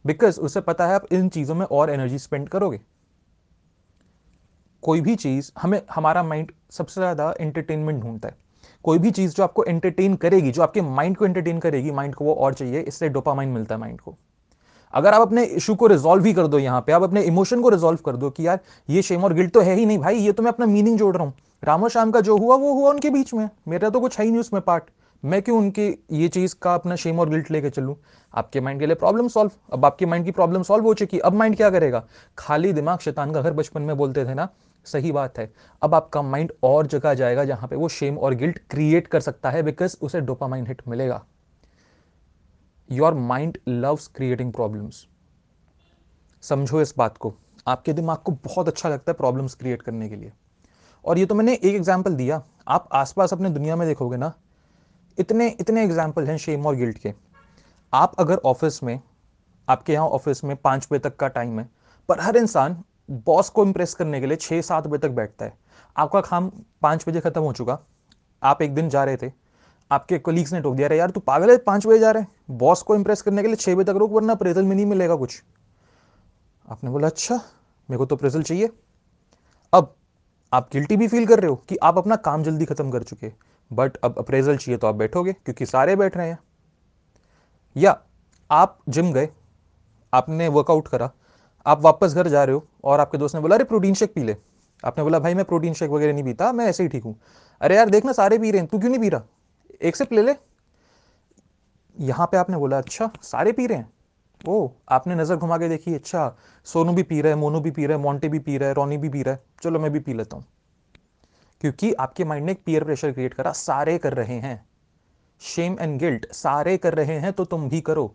बिकॉज़ 0.05 0.40
उसे 0.40 0.61
पता 0.61 0.87
है 0.87 0.94
आप 0.94 1.12
इन 1.12 1.28
चीज़ों 1.28 1.55
में 1.55 1.67
और 1.67 1.90
एनर्जी 1.90 2.19
स्पेंड 2.19 2.49
करोगे। 2.49 2.81
कोई 4.83 5.00
भी 5.00 5.14
चीज़ 5.16 5.50
हमें, 5.59 5.80
हमारा 5.90 6.23
माइंड 6.23 6.52
सबसे 6.71 7.00
ज़्यादा 7.00 7.35
एंटरटेनमेंट 7.40 8.02
ढूंढता 8.02 8.28
है। 8.28 8.37
कोई 8.84 8.98
भी 8.98 9.10
चीज़ 9.10 9.34
जो 9.34 9.42
आपको 9.42 9.64
एंटरटेन 9.64 10.14
करेगी, 10.14 10.50
जो 10.52 10.62
आपके 10.62 10.80
माइंड 10.80 11.16
को 11.16 11.24
एंटरटेन 11.24 11.58
करेगी 11.58 11.90
माइंड 11.90 12.14
को 12.14 12.24
वो 12.24 12.34
और 12.34 12.54
चाहिए, 12.54 12.80
इससे 12.80 13.08
डोपामाइन 13.08 13.48
मिलता 13.48 13.74
है 13.74 13.80
माइंड 13.80 14.00
को। 14.00 14.14
अगर 14.94 15.14
आप 15.14 15.20
अपने 15.20 15.44
इशू 15.44 15.74
को 15.74 15.86
रिजोल्व 15.86 16.24
ही 16.24 16.32
कर 16.32 16.46
दो 16.46 16.58
यहाँ 16.58 16.80
पे, 16.80 16.92
आप 16.92 17.02
अपने 17.02 17.22
इमोशन 17.22 17.60
को 17.60 17.68
रिजोल्व 17.68 17.98
कर 18.06 18.16
दो 18.16 18.30
कि 18.30 18.46
यार, 18.46 18.58
ये 18.90 19.02
शेम 19.02 19.24
और 19.24 19.32
गिल्ट 19.32 19.52
तो 19.52 19.60
है 19.60 19.74
ही 19.74 19.86
नहीं, 19.86 19.98
भाई, 19.98 20.16
ये 20.16 20.32
तो 20.32 20.42
मैं 20.42 20.50
अपना 20.50 20.66
मीनिंग 20.66 20.98
जोड़ 20.98 21.14
रहा 21.16 21.24
हूँ। 21.24 21.34
राम 21.62 21.88
शाम 21.88 22.10
का 22.10 22.20
जो 22.20 22.36
हुआ, 22.38 22.56
वो 22.56 22.72
हुआ 22.72 22.90
उनके 22.90 23.10
बीच 23.10 23.32
में। 23.34 23.48
मेरा 23.68 23.90
तो 23.90 24.00
कुछ 24.00 24.18
है 24.18 24.24
ही 24.24 24.30
नहीं 24.30 24.40
उसमें 24.40 24.62
पार्ट 24.62 24.84
मैं 25.22 25.40
क्यों 25.42 25.58
उनके 25.58 25.86
ये 26.12 26.28
चीज़ 26.28 26.54
का 26.62 26.74
अपना 26.74 26.96
शेम 26.96 27.18
और 27.20 27.28
गिल्ट 27.28 27.50
लेके 27.50 27.70
चलूँ? 27.70 27.94
आपके 28.34 28.60
माइंड 28.60 28.80
के 28.80 28.86
लिए 28.86 28.94
प्रॉब्लम 28.94 29.28
सॉल्व 29.28 29.50
अब 29.72 29.84
आपके 29.84 30.06
माइंड 30.06 30.24
की 30.24 30.30
प्रॉब्लम 30.30 30.62
सॉल्व 30.62 30.84
हो 30.84 30.94
चुकी। 30.94 31.18
अब 31.18 31.34
माइंड 31.34 31.56
क्या 31.56 31.70
करेगा? 31.70 32.02
खाली 32.38 32.72
दिमाग 32.72 32.98
शैतान 32.98 33.32
का 33.32 33.42
घर 33.42 33.52
बचपन 33.52 33.82
में 33.82 33.96
बोलते 33.96 34.24
थे 34.24 34.34
ना 34.34 34.48
सही 34.86 35.12
बात 35.12 35.38
है। 35.38 35.52
अब 35.82 35.94
आपका 35.94 36.22
माइंड 36.22 36.52
और 36.62 36.86
जगह 36.86 37.14
जाएगा 37.14 37.44
जहाँ 37.44 37.68
पे 37.68 37.76
वो 37.76 37.88
शेम 37.90 38.18
और 38.18 38.34
गिल्ट 38.34 38.58
क्रिएट 38.70 39.06
कर 39.06 39.20
सकता 39.20 39.50
है 39.50 39.62
बिकॉज़ 39.62 39.96
उसे 40.02 40.20
डोपामाइन 40.20 40.66
हिट 40.66 40.82
मिलेगा। 40.88 41.24
Your 42.90 43.14
mind 43.14 43.58
loves 43.68 44.06
creating 44.06 44.52
problems 44.52 45.06
समझो 46.42 46.80
इस 46.80 46.94
बात 46.98 47.16
को। 47.16 47.34
आपके 47.66 47.92
दिमाग 47.92 48.18
को 48.18 48.32
बहुत 48.44 48.68
अच्छा 48.68 48.88
लगता 48.88 49.12
है 49.12 49.16
प्रॉब्लम्स 49.16 49.54
क्रिएट 49.54 49.82
करने 49.82 50.08
के 50.08 50.16
लिए। 50.16 50.32
और 51.04 51.18
ये 51.18 51.26
तो 51.26 51.34
मैंने 51.34 51.52
एक 51.54 51.74
एग्ज़ाम्पल 51.74 52.14
दिया। 52.14 52.42
आप 52.68 52.88
आसपास 52.92 53.32
अपने 53.32 53.50
दुनिया 53.50 53.76
में 53.76 53.86
देखोगे 53.88 54.16
ना, 54.16 54.32
इतने 55.18 55.48
इतने 55.60 55.84
एग्ज़ाम्पल 55.84 56.26
हैं 56.26 56.36
शेम 56.38 56.66
और 56.66 56.76
गिल्ट 56.76 56.98
के। 56.98 57.12
आप 57.92 58.14
अगर 58.18 58.36
ऑफ़िस 58.36 58.82
में, 58.82 59.00
आपके 59.68 59.92
यहाँ 59.92 60.06
ऑफ़िस 60.08 60.42
में 60.44 60.56
पाँच 60.56 60.86
बजे 60.90 60.98
तक 61.00 61.16
का 61.16 61.28
टाइम 61.28 61.58
है, 61.60 61.68
पर 62.08 62.20
हर 62.20 62.36
इंसान 62.36 62.82
बॉस 63.12 63.49
को 63.49 63.64
इंप्रेस 63.64 63.95
करने 63.95 64.21
के 64.21 64.26
लिए 64.26 64.37
छः 64.37 64.61
सात 64.62 64.87
बजे 64.87 64.99
तक 64.99 65.14
बैठता 65.14 65.45
है। 65.45 65.52
आपका 65.97 66.21
काम 66.21 66.50
पाँच 66.83 67.04
बजे 67.09 67.21
खत्म 67.21 67.40
हो 67.40 67.52
चुका। 67.52 67.78
आप 68.42 68.62
एक 68.62 68.75
दिन 68.75 68.88
जा 68.88 69.04
रहे 69.04 69.16
थे। 69.16 69.31
आपके 69.90 70.19
कोलीग्स 70.19 70.52
ने 70.52 70.61
टोक 70.61 70.75
दिया 70.75 70.88
यार, 70.88 71.11
तू 71.11 71.21
पागल 71.21 71.50
है, 71.50 71.57
पाँच 71.57 71.87
बजे 71.87 71.99
जा 71.99 72.11
रहे 72.11 72.25
बॉस 72.50 72.83
को 72.83 72.95
इंप्रेस 72.95 73.23
करने 73.23 73.42
के 73.42 73.49
लिए 73.49 73.57
छः 73.57 73.75
बजे 73.75 73.85
तक 73.85 73.99
रुक, 73.99 74.11
वरना 74.12 74.33
अप्रेजल 74.33 74.62
में 74.62 74.75
नहीं 74.76 74.87
मिलेगा 74.87 75.16
कुछ। 75.16 75.42
आपने 76.69 76.90
बोला 76.90 77.09
अच्छा 77.09 77.35
मेरे 77.35 77.99
को 77.99 78.07
तो 78.07 78.16
प्रेजल 78.16 78.42
चाहिए। 78.42 78.71
अब 79.73 79.95
आप 80.52 80.69
गिल्टी 80.73 80.97
भी 80.97 81.09
फील 81.09 81.26
कर 81.26 81.40
रहे 81.40 81.50
हो 81.50 81.57
कि 81.69 81.76
आप 81.76 81.99
अपना 81.99 82.16
काम 82.16 82.42
जल्दी 82.42 82.64
खत्म 82.64 82.90
कर 82.90 83.02
चुके 83.02 83.33
बट 83.71 83.97
अब 83.97 84.19
अप्रेजल 84.19 84.57
चाहिए 84.57 84.78
तो 84.78 84.87
आप 84.87 84.95
बैठोगे, 84.95 85.33
क्योंकि 85.33 85.66
सारे 85.66 85.97
बैठ 85.97 86.16
रहे 86.16 86.28
हैं। 86.28 86.38
या 87.76 87.99
आप 88.50 88.78
जिम 88.88 89.12
गए, 89.12 89.28
आपने 90.12 90.49
वर्कआउट 90.49 90.88
करा 90.88 91.11
आप 91.66 91.81
वापस 91.81 92.14
घर 92.14 92.28
जा 92.28 92.45
रहे 92.45 92.54
हो 92.54 92.66
और 92.85 93.00
आपके 93.00 93.19
दोस्त 93.19 93.35
ने 93.35 93.40
बोला, 93.40 93.57
अरे 93.57 93.64
प्रोटीन 93.64 93.95
शेक 93.95 94.14
पी 94.14 94.23
ले। 94.23 94.37
आपने 94.85 95.04
बोला, 95.04 95.19
भाई, 95.19 95.35
मैं 95.35 95.45
प्रोटीन 95.45 95.75
शेक 95.75 95.90
वगैरह 95.90 96.12
नहीं 96.12 96.25
पीता, 96.25 96.52
मैं 96.52 96.66
ऐसे 96.66 96.83
ही 96.83 96.88
ठीक 96.88 97.04
हूँ। 97.04 97.21
अरे 97.61 97.76
यार, 97.76 97.90
देखना, 97.90 98.12
सारे 98.12 98.38
पी 98.38 98.50
रहे 98.50 98.61
हैं, 98.61 98.69
तू 98.69 98.78
क्यों 98.78 98.90
नहीं 98.90 99.00
पी 99.00 99.09
रहा? 99.09 99.23
एक 99.83 99.97
सिप 99.97 100.12
ले 100.12 100.23
ले। 100.23 100.35
यहाँ 102.00 102.26
पे 102.26 102.37
आपने 102.37 102.57
बोला 102.57 102.78
अच्छा 102.78 103.11
सारे 103.23 103.52
पी 103.52 103.66
रहे 103.66 103.78
हैं? 103.78 103.92
ओ, 104.49 104.69
आपने 104.88 105.14
नज़र 105.14 105.37
घुमा 105.37 105.59
के 105.59 105.69
देखी 105.69 105.95
अच्छा 105.95 106.37
सोनू 106.64 106.92
भी 106.92 107.02
पी 107.02 107.21
रहा 107.21 107.33
है, 107.33 107.38
मोनू 107.38 107.61
भी 107.61 107.71
पी 107.71 107.87
रहा 107.87 107.97
है 107.97 108.02
मोन्टे 108.02 108.28
भी 108.28 108.38
पी 108.38 108.59
रहा 108.59 108.69
है, 108.69 108.75
रोनी 108.75 108.97
भी 108.97 109.09
पी 109.09 109.23
रहा 109.23 109.35
है। 109.35 109.42
चलो, 109.62 109.81
मैं 109.81 109.92
भी 109.92 109.99
पी 109.99 110.14
लेता 110.14 110.37
हूँ। 110.37 110.45
क्योंकि 111.61 111.92
आपके 111.92 112.25
माइंड 112.25 112.47
ने 112.47 112.52
एक 112.52 112.62
पीयर 112.66 112.85
प्रेशर 112.85 113.12
क्रिएट 113.12 113.35
करा, 113.35 113.52
सारे 113.52 113.99
कर 113.99 114.14
रहे 114.14 114.35
हैं। 114.35 114.69
शेम 115.40 115.76
एंड 115.81 115.99
गिल्ट 115.99 116.33
सारे 116.33 116.76
कर 116.76 116.95
रहे 116.95 117.19
हैं 117.19 117.33
तो 117.33 117.45
तुम 117.45 117.69
भी 117.69 117.81
करो। 117.81 118.14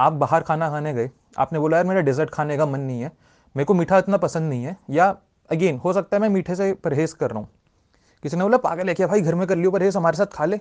आप 0.00 0.12
बाहर 0.12 0.42
खाना 0.42 0.70
खाने 0.70 0.94
गए, 0.94 1.10
आपने 1.38 1.58
बोला, 1.58 1.76
यार, 1.76 1.86
मेरा 1.86 2.00
डेजर्ट 2.00 2.30
खाने 2.30 2.56
का 2.56 2.66
मन 2.66 2.80
नहीं 2.80 3.00
है, 3.00 3.12
मेरे 3.56 3.64
को 3.64 3.74
मीठा 3.74 3.98
इतना 3.98 4.16
पसंद 4.16 4.48
नहीं 4.48 4.64
है। 4.64 4.76
या 4.90 5.16
अगेन 5.50 5.76
हो 5.76 5.92
सकता 5.92 6.16
है 6.16 6.20
मैं 6.20 6.28
मीठे 6.28 6.56
से 6.56 6.74
परहेज 6.74 7.12
कर 7.12 7.30
रहा 7.30 7.38
हूँ। 7.38 7.48
किसी 8.22 8.36
ने 8.36 8.42
बोला, 8.42 8.56
पागल 8.56 8.88
है 8.88 8.94
क्या 8.94 9.06
भाई, 9.06 9.20
घर 9.20 9.34
में 9.34 9.46
कर 9.46 9.56
लियो 9.56 9.70
परहेज, 9.70 9.96
हमारे 9.96 10.16
साथ 10.16 10.26
खा 10.26 10.44
ले। 10.44 10.60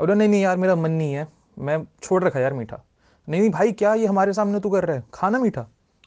और 0.00 0.14
नहीं 0.14 0.28
नहीं 0.28 0.42
यार, 0.42 0.56
मेरा 0.56 0.76
मन 0.76 0.90
नहीं 0.90 1.14
है, 1.14 1.28
मैं 1.58 1.86
छोड़ 2.02 2.24
रखा 2.24 2.40
यार 2.40 2.52
मीठा। 2.52 2.84
नहीं 3.28 3.40
नहीं 3.40 3.50
भाई, 3.50 3.72
क्या 3.72 3.94
ये 3.94 4.06
हमारे 4.06 4.32
सामने 4.32 4.60
तू 4.60 4.70
कर 4.70 4.84
रहा 4.84 4.96
है? 4.96 5.04
खाना 5.14 5.38
मीठा। 5.38 5.66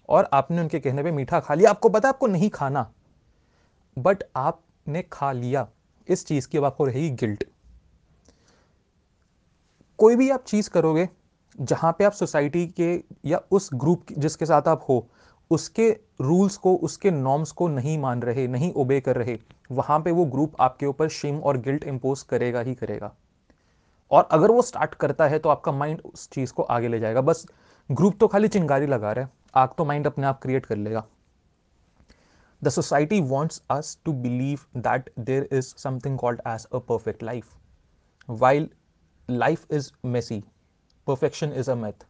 और 0.09 0.29
आपने 0.33 0.61
उनके 0.61 0.79
कहने 0.79 1.03
पे 1.03 1.11
मीठा 1.11 1.39
खा 1.39 1.53
लिया। 1.53 1.69
आपको 1.69 1.89
पता 1.89 2.07
है, 2.07 2.13
आपको 2.13 2.27
नहीं 2.27 2.49
खाना 2.49 2.91
बट 3.99 4.23
आपने 4.35 5.01
खा 5.01 5.31
लिया। 5.31 5.67
इस 6.07 6.25
चीज़ 6.25 6.47
की 6.47 6.57
अब 6.57 6.65
आपको 6.65 6.85
रहेगी 6.85 7.09
गिल्ट। 7.09 7.43
कोई 9.97 10.15
भी 10.15 10.29
आप 10.29 10.43
चीज़ 10.43 10.69
करोगे 10.69 11.09
जहाँ 11.55 11.91
पे 11.91 12.03
आप 12.03 12.11
सोसाइटी 12.13 12.65
के 12.79 12.93
या 13.25 13.41
उस 13.51 13.69
ग्रुप 13.73 14.11
जिसके 14.13 14.45
साथ 14.45 14.67
आप 14.67 14.85
हो, 14.89 15.07
उसके 15.51 15.89
रूल्स 16.21 16.57
को, 16.57 16.75
उसके 16.75 17.11
नॉर्म्स 17.11 17.51
को 17.51 17.67
नहीं 17.67 17.97
मान 17.97 18.21
रहे, 18.21 18.47
नहीं 18.47 18.71
ओबे 18.73 18.99
कर 19.01 19.15
रहे, 19.15 19.37
वहाँ 19.71 19.99
पे 19.99 20.11
वो 20.11 20.25
ग्रुप 20.27 20.61
आपके 20.61 20.85
ऊपर 20.85 21.07
शेम 21.09 21.39
और 21.39 21.57
गिल्ट 21.59 21.83
इम्पोज 21.83 22.21
करेगा 22.23 22.61
ही 22.61 22.75
करेगा। 22.75 23.11
और 24.11 24.27
अगर 24.31 24.51
वो 24.51 24.61
स्टार्ट 24.61 24.93
करता 24.95 25.27
है 25.27 25.39
तो 25.39 25.49
आपका 25.49 25.71
माइंड 25.71 26.01
उस 26.05 26.29
चीज़ 26.29 26.53
को 26.53 26.63
आगे 26.65 26.87
ले 26.87 26.99
जाएगा। 26.99 27.21
बस 27.21 27.45
ग्रुप 27.89 28.17
तो 28.19 28.27
खाली 28.27 28.47
चिंगारी 28.47 28.85
लगा 28.87 29.11
रहा 29.11 29.25
है, 29.25 29.31
आग 29.55 29.69
तो 29.77 29.85
माइंड 29.85 30.07
अपने 30.07 30.27
आप 30.27 30.41
क्रिएट 30.41 30.65
कर 30.65 30.77
लेगा। 30.77 31.03
The 32.61 32.69
society 32.69 33.19
wants 33.23 33.61
us 33.71 33.97
to 34.05 34.13
believe 34.13 34.59
that 34.77 35.09
there 35.19 35.47
is 35.51 35.73
something 35.77 36.17
called 36.19 36.41
as 36.47 36.65
a 36.65 36.77
perfect 36.79 37.23
life 37.23 37.53
while 38.29 38.69
life 39.29 39.71
is 39.71 39.91
messy 40.05 40.43
perfection 41.09 41.53
is 41.53 41.71
a 41.71 41.75
myth 41.75 42.05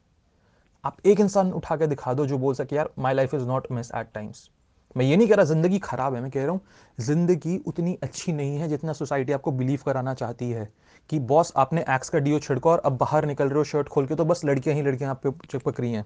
आप 0.83 0.97
एक 1.05 1.19
इंसान 1.19 1.51
उठा 1.53 1.75
के 1.77 1.87
दिखा 1.87 2.13
दो 2.13 2.25
जो 2.25 2.37
बोल 2.37 2.53
सके, 2.53 2.75
यार 2.75 2.89
my 2.99 3.13
life 3.13 3.33
is 3.33 3.43
not 3.47 3.71
messy 3.71 3.91
at 3.95 4.13
times 4.13 4.49
मैं 4.95 5.05
ये 5.05 5.17
नहीं 5.17 5.27
कह 5.27 5.35
रहा 5.35 5.45
ज़िंदगी 5.45 5.79
खराब 5.79 6.15
है, 6.15 6.21
मैं 6.21 6.29
कह 6.31 6.43
रहा 6.43 6.51
हूँ 6.51 6.61
ज़िंदगी 6.99 7.57
उतनी 7.67 7.97
अच्छी 8.03 8.31
नहीं 8.33 8.57
है 8.59 8.67
जितना 8.69 8.93
सोसाइटी 8.93 9.33
आपको 9.33 9.51
बिलीव 9.53 9.81
कराना 9.85 10.13
चाहती 10.13 10.49
है 10.51 10.67
कि 11.09 11.19
बॉस 11.31 11.51
आपने 11.57 11.81
एक्स 11.89 12.09
का 12.09 12.19
डीओ 12.19 12.39
छिड़को 12.39 12.69
और 12.69 12.79
अब 12.85 12.97
बाहर 12.97 13.25
निकल 13.25 13.49
रहे 13.49 13.57
हो 13.57 13.63
शर्ट 13.63 13.87
खोल 13.89 14.07
के 14.07 14.15
तो 14.15 14.25
बस 14.25 14.43
लड़कियाँ 14.45 14.75
ही 14.75 14.81
लड़कियाँ 14.81 15.11
आप 15.11 15.21
पे 15.25 15.31
चिपक 15.47 15.79
रही 15.79 15.91
हैं। 15.93 16.05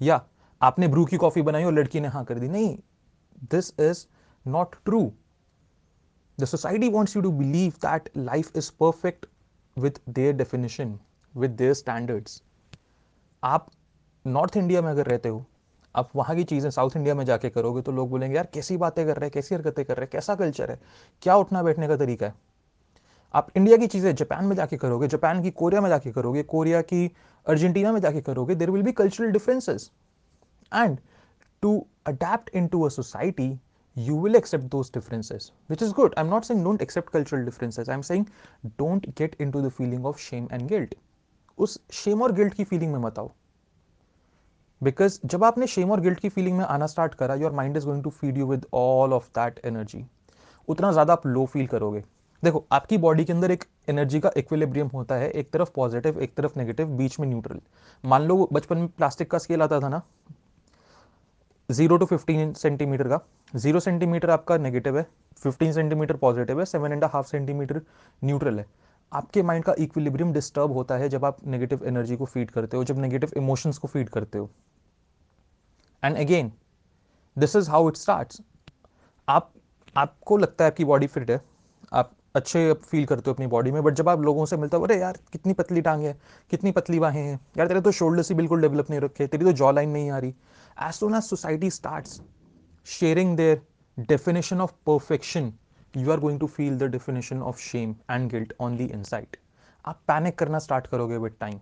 या 0.00 0.20
आपने 0.60 0.88
ब्रू 0.88 1.04
की 1.04 1.16
कॉफ़ी 1.16 1.42
बनाई 1.42 1.64
और 1.64 1.72
लड़की 1.72 2.00
ने 2.00 2.08
हाँ 2.08 2.24
कर 2.24 2.38
दी। 2.38 2.48
नहीं 2.48 2.76
this 3.50 3.72
is 3.80 4.04
not 4.46 4.74
true 4.84 5.10
the 6.38 6.44
society 6.46 6.88
wants 6.90 7.16
you 7.16 7.22
to 7.22 7.30
believe 7.32 7.72
that 7.82 8.08
life 8.16 8.56
is 8.56 8.70
perfect 8.80 9.26
with 9.76 10.00
their 10.08 10.36
definition 10.36 10.98
with 11.36 11.50
their 11.50 11.74
standards 11.74 12.42
आप 13.44 13.70
नॉर्थ 14.26 14.56
इंडिया 14.56 14.82
में 14.82 14.90
अगर 14.90 15.06
रहते 15.06 15.28
हो, 15.28 15.44
आप 15.94 16.10
वहाँ 16.16 16.36
की 16.36 16.44
चीज़ें 16.44 16.70
साउथ 16.70 16.96
इंडिया 16.96 17.14
में 17.14 17.24
जाके 17.24 17.50
करोगे 17.50 17.82
तो 17.82 17.92
लोग 17.92 18.10
बोलेंगे, 18.10 18.36
यार, 18.36 18.48
कैसी 18.54 18.76
बातें 18.76 19.04
कर 19.06 19.16
रहे 19.16 19.24
हैं, 19.24 19.32
कैसी 19.32 19.54
हरकतें 19.54 19.84
कर 19.84 19.96
रहे 19.96 20.04
हैं, 20.04 20.10
कैसा 20.12 20.34
कल्चर 20.34 20.70
है? 20.70 20.80
क्या 21.22 21.36
उठना 21.36 21.62
बैठने 21.62 21.88
का 21.88 21.96
तरीका 21.96 22.26
है? 22.26 22.34
आप 23.34 23.48
इंडिया 23.56 23.76
की 23.76 23.86
चीज़ें 23.86 24.14
जापान 24.14 24.44
में 24.44 24.56
जाके 24.56 24.76
करोगे 24.76 25.08
जापान 25.08 25.42
की 25.42 25.50
कोरिया 25.50 25.80
में 25.80 25.88
जाके 25.88 26.12
करोगे 26.12 26.42
कोरिया 26.42 26.82
की 26.82 27.10
अर्जेंटीना 27.46 27.92
में 27.92 28.00
जाके 28.00 28.20
करोगे 28.20 28.54
there 28.54 28.70
will 28.70 28.82
be 28.82 28.92
cultural 28.92 29.30
differences 29.32 29.90
and 30.74 30.98
to 31.62 31.86
adapt 32.06 32.50
in 32.54 32.66
to 32.66 32.82
a 32.82 32.88
society 32.88 33.48
you 33.96 34.20
will 34.20 34.20
you 34.20 34.20
will 34.22 34.36
accept 34.38 34.70
those 34.70 34.90
differences, 34.90 35.52
which 35.70 35.82
is 35.82 35.92
good. 35.92 36.14
I'm 36.16 36.28
not 36.30 36.44
saying 36.44 36.64
don't 36.64 36.82
accept 36.84 37.12
cultural 37.12 37.44
differences. 37.44 37.88
I'm 37.88 38.02
saying 38.02 38.28
don't 38.82 39.08
get 39.20 39.34
into 39.44 39.62
the 39.64 39.70
feeling 39.78 40.04
of 40.10 40.20
shame 40.24 40.46
and 40.50 40.68
guilt. 40.68 40.94
उस 41.58 41.78
shame 41.94 42.22
और 42.22 42.32
guilt 42.32 42.54
की 42.54 42.64
feeling 42.64 42.92
में 42.92 42.98
मत 43.00 43.18
आओ। 43.18 43.30
Because 44.80 45.18
जब 45.24 45.44
आपने 45.44 45.66
Shem 45.66 45.90
और 45.90 46.00
guilt 46.00 46.20
की 46.20 46.28
फीलिंग 46.28 46.56
में 46.58 46.64
आना 46.64 46.86
स्टार्ट 46.86 47.14
करा 47.14 47.34
your 47.36 47.52
mind 47.52 47.76
is 47.76 47.86
going 47.86 48.02
to 48.04 48.10
feed 48.10 48.38
you 48.38 48.46
with 48.46 48.66
all 48.74 49.12
of 49.12 49.28
that 49.30 49.60
energy 49.64 50.04
उतना 50.68 50.92
ज़्यादा 50.92 51.12
आप 51.12 51.26
लो 51.26 51.44
फील 51.46 51.66
करोगे। 51.66 52.02
देखो, 52.42 52.64
आपकी 52.72 52.98
बॉडी 52.98 53.24
के 53.24 53.32
अंदर 53.32 53.50
एक 53.50 53.64
एनर्जी 53.88 54.20
का 54.20 54.30
इक्विलिब्रियम 54.36 54.88
होता 54.88 55.14
है, 55.14 55.30
एक 55.30 55.50
तरफ़ 55.52 55.70
पॉजिटिव 55.74 56.20
एक 56.20 56.34
तरफ़ 56.34 56.58
नेगेटिव 56.58 56.96
बीच 56.98 57.18
में 57.20 57.26
न्यूट्रल 57.28 57.60
मान 58.04 58.22
लो 58.22 58.48
बचपन 58.52 58.78
में 58.78 58.88
प्लास्टिक 58.88 59.30
का 59.30 59.38
स्केल 59.38 59.62
आता 59.62 59.80
था 59.80 59.88
ना 59.88 60.02
ज़ीरो 61.68 61.96
टू 61.96 62.06
फिफ्टीन 62.06 62.52
सेंटीमीटर 62.54 63.08
का। 63.08 63.20
ज़ीरो 63.54 63.80
सेंटीमीटर 63.80 64.30
आपका 64.30 64.56
नेगेटिव 64.58 64.98
है 64.98 65.06
फिफ्टीन 65.42 65.72
सेंटीमीटर 65.72 66.16
पॉजिटिव 66.16 66.58
है 66.58 66.64
seven 66.66 66.92
and 66.92 67.04
half 67.04 67.26
centimetre 67.26 67.80
neutral 68.22 68.58
है। 68.58 68.66
आपके 69.12 69.42
माइंड 69.42 69.64
का 69.64 69.74
इक्विलिब्रियम 69.78 70.32
डिस्टर्ब 70.32 70.72
होता 70.72 70.96
है 70.96 71.08
जब 71.08 71.24
आप 71.24 71.36
नेगेटिव 71.46 71.84
एनर्जी 71.86 72.16
को 72.16 72.24
फ़ीड 72.24 72.50
करते 72.50 72.76
हो, 72.76 72.84
जब 72.84 72.98
नेगेटिव 72.98 73.30
इमोशंस 73.36 73.78
को 73.78 73.88
फ़ीड 73.88 74.08
करते 74.08 74.38
हो। 74.38 74.50
And 76.02 76.16
again 76.16 76.52
this 77.36 77.56
is 77.56 77.70
how 77.70 77.88
it 77.88 77.96
start 77.96 78.40
आप, 79.28 79.52
आपको 79.96 80.36
लगता 80.36 80.64
है 80.64 80.70
आपकी 80.70 80.84
बॉडी 80.84 81.06
फिट 81.06 81.30
है, 81.30 81.40
आप 81.92 82.12
अच्छे 82.36 82.72
फील 82.82 83.04
करते 83.06 83.30
हो 83.30 83.34
अपनी 83.34 83.46
बॉडी 83.46 83.70
में 83.70 83.82
बट 83.82 83.94
जब 83.94 84.08
आप 84.08 84.20
लोगों 84.20 84.44
से 84.46 84.56
मिलते 84.56 84.76
हो, 84.76 84.84
अरे 84.84 84.98
यार, 84.98 85.18
कितनी 85.32 85.52
पतली 85.52 85.80
टांग 85.80 86.04
है, 86.04 86.16
कितनी 86.50 86.72
पतली 86.72 86.98
बाहें 86.98 87.22
हैं, 87.22 87.38
यार 87.58 87.68
तेरे 87.68 87.80
तो 87.80 87.92
शोल्डर 87.92 88.22
से 88.22 88.34
बिल्कुल 88.34 88.60
डेवलप 88.60 88.90
नहीं 88.90 89.00
रखे, 89.00 89.26
तेरी 89.26 89.44
तो 89.44 89.52
जॉ 89.52 89.70
लाइन 89.70 89.90
नहीं 89.90 90.10
आ 90.10 90.18
रही। 90.18 90.34
As 90.78 90.94
soon 90.94 91.14
as 91.14 91.22
society 91.22 91.70
start 91.70 92.08
sharing 92.86 93.36
their 93.36 93.60
definition 93.98 94.60
of 94.60 94.72
perfection 94.86 95.52
you 95.94 96.10
are 96.10 96.20
going 96.20 96.40
to 96.40 96.46
feel 96.46 96.78
the 96.78 96.82
definition 96.82 97.42
of 97.42 97.60
shame 97.60 97.94
and 98.10 98.30
guilt 98.30 98.52
on 98.60 98.76
the 98.76 98.84
insight 98.84 99.36
आप 99.84 100.00
पैनिक 100.08 100.38
करना 100.38 100.58
स्टार्ट 100.58 100.86
करोगे 100.86 101.16
विद 101.16 101.32
टाइम 101.40 101.58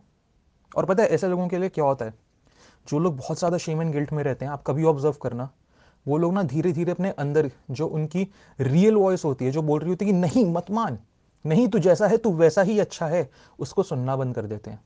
और 0.77 0.87
पता 0.87 1.03
है, 1.03 1.09
ऐसे 1.09 1.29
लोगों 1.29 1.49
के 1.49 1.59
लिए 1.59 1.69
क्या 1.69 1.85
होता 1.85 2.05
है? 2.05 2.15
जो 2.87 2.99
लोग 2.99 3.17
बहुत 3.17 3.39
ज़्यादा 3.39 3.59
शेम 3.59 3.83
एंड 3.83 3.93
गिल्ट 3.93 4.13
में 4.13 4.23
रहते 4.23 4.45
हैं, 4.45 4.53
आप 4.53 4.63
कभी 4.67 4.85
ऑब्ज़र्व 4.85 5.15
करना, 5.23 5.49
वो 6.07 6.19
लोग 6.19 6.33
ना 6.35 6.43
धीरे 6.43 6.73
धीरे 6.73 6.93
अपने 6.93 7.11
अंदर 7.11 7.51
जो 7.71 7.87
उनकी 7.87 8.27
रियल 8.61 8.95
वॉइस 8.95 9.25
होती 9.25 9.45
है, 9.45 9.51
जो 9.51 9.63
बोल 9.63 9.81
रही 9.81 9.91
होती 9.91 10.05
है 10.05 10.13
कि 10.13 10.19
नहीं, 10.19 10.45
मत 10.53 10.71
मान, 10.71 10.99
नहीं, 11.45 11.69
तू 11.69 11.79
जैसा 11.79 12.07
है, 12.07 12.17
तू 12.17 12.33
वैसा 12.33 12.63
ही 12.63 12.79
अच्छा 12.81 13.07
है, 13.07 13.31
उसको 13.59 13.83
सुनना 13.83 14.17
बंद 14.17 14.35
कर 14.35 14.47
देते 14.47 14.71
हैं। 14.71 14.81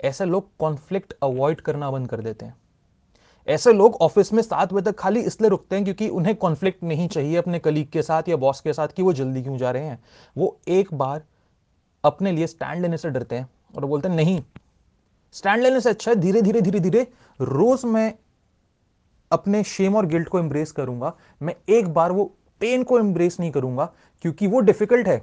ऐसे 0.00 0.24
लोग 0.24 0.50
कॉन्फ्लिक्ट 0.58 1.14
अवॉइड 1.22 1.60
करना 1.60 1.90
बंद 1.90 2.08
कर 2.08 2.20
देते 2.20 2.46
हैं। 2.46 2.56
ऐसे 3.46 3.72
लोग 3.72 3.94
ऑफ़िस 4.00 4.32
में 4.32 4.42
सात 4.42 4.72
बजे 4.72 4.90
तक 4.90 4.98
खाली 4.98 5.20
इसलिए 5.20 5.50
रुकते 5.50 5.76
हैं 5.76 5.84
क्योंकि 5.84 6.08
उन्हें 6.08 6.34
कॉन्फ्लिक्ट 6.36 6.82
नहीं 6.82 7.08
चाहिए 7.08 7.36
अपने 7.36 7.58
कलीग 7.58 7.88
के 7.88 8.02
साथ 8.02 8.28
या 8.28 8.36
बॉस 8.36 8.60
के 8.60 8.72
साथ 8.72 8.88
कि 8.88 9.02
वो 9.02 9.12
जल्दी 9.12 9.42
क्यों 9.42 9.56
जा 9.58 9.70
रहे 9.70 9.84
हैं। 9.84 9.98
वो 10.36 10.56
एक 10.68 10.94
बार 10.94 11.22
अपने 12.04 12.32
लिए 12.32 12.46
स्टैंड 12.46 12.82
लेने 12.82 12.96
से 12.96 13.10
डरते 13.10 13.36
हैं 13.36 13.48
और 13.76 13.84
बोलते 13.84 14.08
हैं, 14.08 14.16
नहीं 14.16 14.42
स्टैंड 15.34 15.62
लेने 15.62 15.80
से 15.80 15.90
अच्छा 15.90 16.10
है, 16.10 16.16
धीरे 16.16 16.42
धीरे 16.42 16.60
धीरे 16.60 16.80
धीरे, 16.80 17.06
रोज 17.40 17.84
मैं 17.84 18.12
अपने 19.30 19.62
शेम 19.64 19.96
और 19.96 20.06
गिल्ट 20.06 20.28
को 20.28 20.38
एम्ब्रेस 20.38 20.72
करूँगा। 20.72 21.12
मैं 21.42 21.54
एक 21.68 21.88
बार 21.88 22.12
वो 22.12 22.24
पेन 22.60 22.82
को 22.84 22.98
एम्ब्रेस 22.98 23.38
नहीं 23.40 23.50
करूँगा 23.50 23.92
क्योंकि 24.24 24.46
वो 24.46 24.60
डिफ़िकल्ट 24.60 25.08
है। 25.08 25.20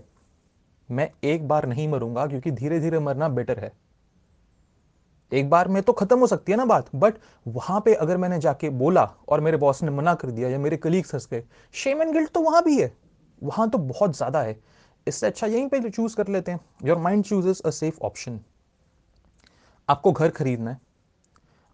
मैं 0.89 1.09
एक 1.23 1.47
बार 1.47 1.65
नहीं 1.65 1.87
मरूँगा 1.87 2.25
क्योंकि 2.27 2.51
धीरे 2.51 2.79
धीरे 2.79 2.99
मरना 2.99 3.29
बेटर 3.29 3.59
है। 3.59 3.71
एक 5.31 5.49
बार 5.49 5.67
में 5.67 5.81
तो 5.83 5.93
खत्म 5.93 6.19
हो 6.19 6.27
सकती 6.27 6.51
है 6.51 6.57
ना 6.57 6.65
बात 6.65 6.89
बट 6.95 7.15
वहाँ 7.47 7.79
पे 7.85 7.93
अगर 7.93 8.17
मैंने 8.17 8.39
जाके 8.39 8.69
बोला 8.69 9.03
और 9.29 9.39
मेरे 9.39 9.57
बॉस 9.57 9.81
ने 9.83 9.91
मना 9.91 10.13
कर 10.15 10.31
दिया 10.31 10.49
या 10.49 10.59
मेरे 10.59 10.77
कलीग्स 10.77 11.13
हंस 11.13 11.27
गए 11.31 11.43
शेम 11.73 12.01
एंड 12.01 12.13
गिल्ट 12.13 12.31
तो 12.31 12.41
वहाँ 12.41 12.63
भी 12.63 12.79
है। 12.81 12.91
वहाँ 13.41 13.69
तो 13.69 13.77
बहुत 13.77 14.15
ज़्यादा 14.17 14.41
है। 14.41 14.59
इससे 15.07 15.27
अच्छा 15.27 15.47
यहीं 15.47 15.67
पे 15.67 15.89
चूज़ 15.89 16.15
कर 16.15 16.27
लेते 16.27 16.51
हैं। 16.51 16.59
Your 16.85 16.97
mind 16.97 17.23
chooses 17.23 17.61
a 17.61 17.69
safe 17.69 17.99
option 18.01 18.39
आपको 19.89 20.11
घर 20.11 20.29
खरीदना 20.29 20.71
है। 20.71 20.79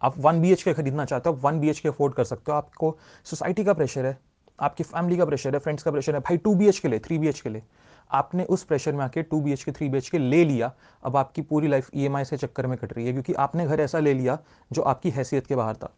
आप 0.00 0.18
वन 0.18 0.40
बी 0.40 0.54
के 0.54 0.72
खरीदना 0.74 1.04
चाहते 1.04 1.28
हो, 1.28 1.36
आप 1.36 1.44
वन 1.44 1.60
बी 1.60 1.72
के 1.72 1.88
अफोर्ड 1.88 2.14
कर 2.14 2.24
सकते 2.24 2.52
हो। 2.52 2.56
आपको 2.58 2.96
सोसाइटी 3.26 3.64
का 3.64 3.72
प्रेशर 3.74 4.06
है, 4.06 4.18
आपकी 4.58 4.84
फैमिली 4.84 5.16
का 5.16 5.24
प्रेशर 5.24 5.54
है 5.54 5.58
फ्रेंड्स 5.58 5.82
का 5.82 5.90
प्रेशर 5.90 6.14
है। 6.14 6.20
भाई 6.20 6.36
टू 6.36 6.54
बी 6.54 6.70
के 6.72 6.88
लिए 6.88 6.98
थ्री 6.98 7.18
बी 7.18 7.32
के 7.32 7.48
लिए 7.48 7.62
आपने 8.10 8.44
उस 8.44 8.62
प्रेशर 8.64 8.92
में 8.92 9.04
आके 9.04 9.22
two 9.22 9.40
B 9.40 9.52
H 9.52 9.62
K 9.64 9.72
three 9.72 9.88
B 9.88 9.98
H 9.98 10.08
K 10.08 10.18
ले 10.18 10.44
लिया, 10.44 10.72
अब 11.02 11.16
आपकी 11.16 11.42
पूरी 11.42 11.68
लाइफ 11.68 11.90
ई 11.94 12.04
एम 12.04 12.16
आई 12.16 12.24
से 12.24 12.36
चक्कर 12.36 12.66
में 12.66 12.76
कट 12.78 12.92
रही 12.92 13.06
है, 13.06 13.12
क्योंकि 13.12 13.32
आपने 13.34 13.66
घर 13.66 13.80
ऐसा 13.80 13.98
ले 13.98 14.14
लिया 14.14 14.38
जो 14.70 14.82
आपकी 14.82 15.10
हैसियत 15.10 15.46
के 15.46 15.56
बाहर 15.56 15.76
था, 15.76 15.92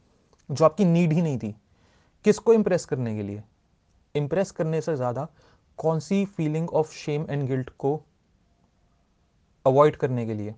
जो 0.48 0.64
आपकी 0.64 0.84
नीड 0.84 1.12
ही 1.12 1.22
नहीं 1.22 1.38
थी। 1.38 1.54
किसको 2.24 2.54
इंप्रेस 2.54 2.84
करने 2.84 3.14
के 3.16 3.22
लिए? 3.22 3.42
इंप्रेस 4.14 4.50
करने 4.50 4.80
से 4.80 4.96
ज़्यादा 4.96 5.26
कौन 5.78 5.98
सी 6.00 6.24
feeling 6.26 6.70
of 6.70 6.92
shame 6.94 7.26
and 7.30 7.46
guilt 7.48 7.70
को 7.78 8.00
अवॉइड 9.66 9.96
करने 9.96 10.26
के 10.26 10.34
लिए? 10.34 10.54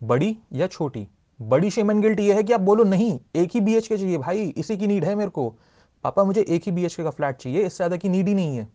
बड़ी 0.00 0.36
या 0.52 0.66
छोटी? 0.66 1.06
बड़ी 1.40 1.70
शेम 1.70 1.90
एंड 1.90 2.00
गिल्ट 2.02 2.20
ये 2.20 2.34
है 2.34 2.42
कि 2.42 2.52
आप 2.52 2.60
बोलो, 2.60 2.84
नहीं, 2.84 3.18
एक 3.36 3.50
ही 3.54 3.60
बी 3.60 3.74
के 3.74 3.96
चाहिए, 3.96 4.18
भाई, 4.18 4.46
इसी 4.48 4.76
की 4.76 4.86
नीड 4.86 5.04
है 5.04 5.14
मेरे 5.14 5.30
को। 5.30 5.48
पापा, 6.04 6.24
मुझे 6.24 6.40
एक 6.40 6.62
ही 6.66 6.72
बी 6.72 6.88
का 6.88 7.10
फ्लैट 7.10 7.36
चाहिए, 7.36 7.60
इससे 7.60 7.76
ज़्यादा 7.76 7.96
की 7.96 8.08
नीड 8.08 8.28
ही 8.28 8.34
नहीं 8.34 8.56
है। 8.56 8.68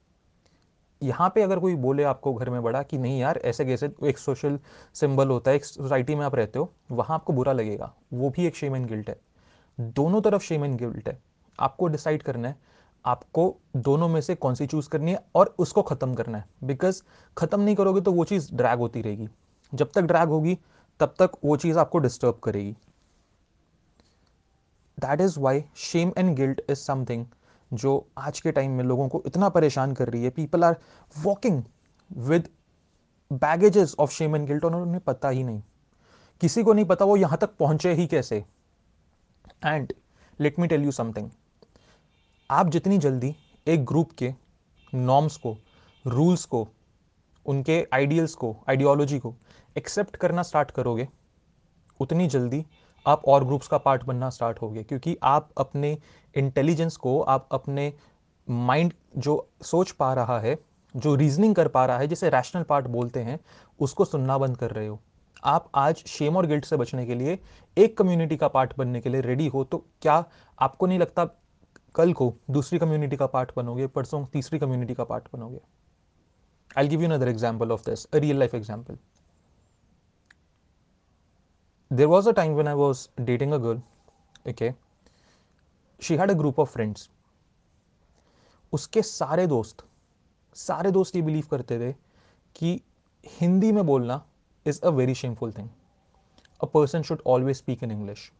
यहाँ 1.03 1.29
पे 1.35 1.41
अगर 1.41 1.59
कोई 1.59 1.75
बोले 1.75 2.03
आपको 2.03 2.33
घर 2.33 2.49
में 2.49 2.61
बड़ा 2.63 2.81
कि 2.83 2.97
नहीं 2.97 3.19
यार, 3.19 3.37
ऐसे 3.37 3.65
कैसे 3.65 3.91
एक 4.03 4.17
सोशल 4.17 4.59
सिंबल 4.95 5.29
होता 5.29 5.51
है, 5.51 5.57
एक 5.57 5.65
सोसाइटी 5.65 6.15
में 6.15 6.25
आप 6.25 6.35
रहते 6.35 6.59
हो, 6.59 6.71
वहाँ 6.91 7.15
आपको 7.15 7.33
बुरा 7.33 7.53
लगेगा। 7.53 7.93
वो 8.13 8.29
भी 8.29 8.45
एक 8.47 8.55
शेम 8.55 8.75
एंड 8.75 8.87
गिल्ट 8.87 9.09
है। 9.09 9.19
दोनों 9.79 10.21
तरफ़ 10.21 10.43
शेम 10.43 10.65
एंड 10.65 10.77
गिल्ट 10.79 11.07
है। 11.09 11.17
आपको 11.59 11.87
डिसाइड 11.87 12.23
करना 12.23 12.47
है, 12.47 12.55
आपको 13.05 13.55
दोनों 13.77 14.07
में 14.09 14.19
से 14.21 14.35
कौन 14.35 14.55
सी 14.55 14.67
चूज़ 14.67 14.89
करनी 14.89 15.11
है 15.11 15.23
और 15.35 15.53
उसको 15.59 15.81
खत्म 15.81 16.13
करना 16.13 16.37
है। 16.37 16.45
बिकॉज़ 16.63 17.01
खत्म 17.37 17.61
नहीं 17.61 17.75
करोगे 17.75 18.01
तो 18.01 18.11
वो 18.11 18.23
चीज़ 18.23 18.53
ड्रैग 18.55 18.79
होती 18.79 19.01
रहेगी। 19.01 19.27
जब 19.73 19.91
तक 19.91 20.01
ड्रैग 20.01 20.29
होगी, 20.29 20.57
तब 20.99 21.13
तक 21.19 21.31
वो 21.45 21.55
चीज़ 21.57 21.77
आपको 21.79 21.99
डिस्टर्ब 21.99 22.39
करेगी। 22.43 22.75
That 24.97 25.21
is 25.21 25.39
why 25.39 25.63
shame 25.75 26.11
and 26.17 26.35
guilt 26.35 26.61
is 26.69 26.79
something 26.79 27.25
जो 27.71 28.07
आज 28.17 28.39
के 28.41 28.51
टाइम 28.51 28.71
में 28.71 28.83
लोगों 28.83 29.07
को 29.09 29.23
इतना 29.27 29.49
परेशान 29.49 29.93
कर 29.93 30.09
रही 30.09 30.23
है। 30.23 30.29
People 30.29 30.63
are 30.63 30.75
walking 31.15 31.61
with 32.09 32.49
baggages 33.31 33.95
of 33.99 34.11
shame 34.11 34.35
and 34.35 34.47
guilt 34.47 34.65
और 34.65 34.75
उन्हें 34.75 34.99
पता 34.99 35.29
ही 35.29 35.43
नहीं। 35.43 35.61
किसी 36.41 36.63
को 36.63 36.73
नहीं 36.73 36.85
पता 36.85 37.05
वो 37.05 37.15
यहाँ 37.17 37.37
तक 37.37 37.55
पहुँचे 37.59 37.93
ही 37.93 38.07
कैसे। 38.07 38.43
And 39.65 39.93
let 40.39 40.59
me 40.59 40.67
tell 40.67 40.83
you 40.83 40.91
something 40.91 41.29
आप 42.49 42.69
जितनी 42.69 42.97
जल्दी 42.97 43.35
एक 43.67 43.85
ग्रुप 43.85 44.11
के 44.11 44.33
नॉर्म्स 44.93 45.37
को 45.37 45.57
रूल्स 46.05 46.45
को, 46.45 46.67
उनके 47.45 47.85
आइडियल्स 47.93 48.33
को 48.35 48.55
आइडियोलॉजी 48.69 49.19
को 49.19 49.33
एक्सेप्ट 49.75 50.15
करना 50.15 50.43
स्टार्ट 50.43 50.71
करोगे, 50.71 51.07
उतनी 51.99 52.27
जल्दी 52.27 52.65
आप 53.05 53.23
और 53.27 53.45
ग्रुप्स 53.45 53.67
का 53.67 53.77
पार्ट 53.77 54.03
बनना 54.03 54.29
स्टार्ट 54.29 54.61
हो 54.61 54.69
गए 54.69 54.83
क्योंकि 54.83 55.17
आप 55.23 55.49
अपने 55.57 55.97
इंटेलिजेंस 56.35 56.97
को, 56.97 57.19
आप 57.21 57.47
अपने 57.51 57.93
माइंड 58.47 58.93
जो 59.17 59.47
सोच 59.63 59.91
पा 59.91 60.13
रहा 60.13 60.39
है, 60.39 60.57
जो 60.95 61.15
रीजनिंग 61.15 61.55
कर 61.55 61.67
पा 61.67 61.85
रहा 61.85 61.97
है, 61.97 62.07
जिसे 62.07 62.29
रैशनल 62.29 62.63
पार्ट 62.63 62.87
बोलते 62.87 63.19
हैं, 63.19 63.39
उसको 63.79 64.05
सुनना 64.05 64.37
बंद 64.37 64.57
कर 64.57 64.71
रहे 64.71 64.87
हो। 64.87 64.99
आप 65.43 65.69
आज 65.75 66.03
शेम 66.07 66.37
और 66.37 66.45
गिल्ट 66.45 66.65
से 66.65 66.77
बचने 66.77 67.05
के 67.05 67.15
लिए, 67.15 67.37
एक 67.77 67.97
कम्युनिटी 67.97 68.37
का 68.37 68.47
पार्ट 68.47 68.73
बनने 68.77 69.01
के 69.01 69.09
लिए 69.09 69.21
रेडी 69.21 69.47
हो 69.47 69.63
तो 69.63 69.85
क्या 70.01 70.23
आपको 70.57 70.87
नहीं 70.87 70.99
लगता 70.99 71.25
कल 71.95 72.13
को 72.13 72.33
दूसरी 72.51 72.79
कम्युनिटी 72.79 73.17
का 73.17 73.25
पार्ट 73.27 73.51
बनोगे, 73.55 73.87
परसों 73.87 74.25
तीसरी 74.25 74.59
कम्युनिटी 74.59 74.93
का 74.93 75.03
पार्ट 75.03 75.27
बनोगे? 75.33 75.59
I 76.71 76.87
give 76.87 77.01
you 77.01 77.09
another 77.09 77.27
example 77.27 77.71
of 77.71 77.81
this 77.85 78.05
real 78.15 78.37
life 78.39 78.55
example 78.55 78.97
there 81.91 82.07
was 82.07 82.27
a 82.27 82.33
time 82.33 82.55
when 82.55 82.67
I 82.67 82.73
was 82.73 83.09
dating 83.25 83.53
a 83.53 83.59
girl. 83.59 83.83
Okay. 84.47 84.73
She 85.99 86.15
had 86.15 86.29
a 86.29 86.35
group 86.35 86.57
of 86.57 86.69
friends. 86.69 87.09
उसके 88.73 89.01
सारे 89.01 89.47
दोस्त 89.47 89.83
सारे 90.55 90.91
दोस्त 90.91 91.15
ये 91.15 91.21
बिलीव 91.21 91.47
करते 91.51 91.79
थे 91.79 91.91
कि 92.55 92.79
हिंदी 93.23 93.71
में 93.71 93.85
बोलना 93.85 94.21
is 94.65 94.81
a 94.81 94.89
very 94.89 95.15
shameful 95.15 95.51
thing 95.51 95.67
a 96.63 96.67
person 96.73 97.01
should 97.01 97.21
always 97.27 97.57
speak 97.57 97.83
in 97.83 97.91
English 97.91 98.31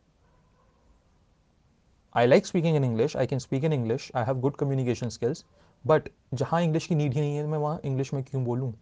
I 2.16 2.28
like 2.28 2.46
speaking 2.46 2.76
in 2.76 2.84
English 2.84 3.18
I 3.18 3.28
can 3.28 3.40
speak 3.40 3.64
in 3.64 3.74
English 3.74 4.12
I 4.16 4.26
have 4.26 4.40
good 4.40 4.56
communication 4.56 5.10
skills 5.10 5.46
but 5.88 6.10
जहाँ 6.34 6.62
इंग्लिश 6.62 6.88
की 6.88 6.96
नीड 6.96 7.14
ही 7.14 7.22
नहीं 7.22 7.36
है, 7.36 7.46
मैं 7.48 7.58
वहाँ 7.58 7.80
इंग्लिश 7.86 8.14
में 8.14 8.24
क्यों 8.24 8.44
बोलूँ 8.46 8.74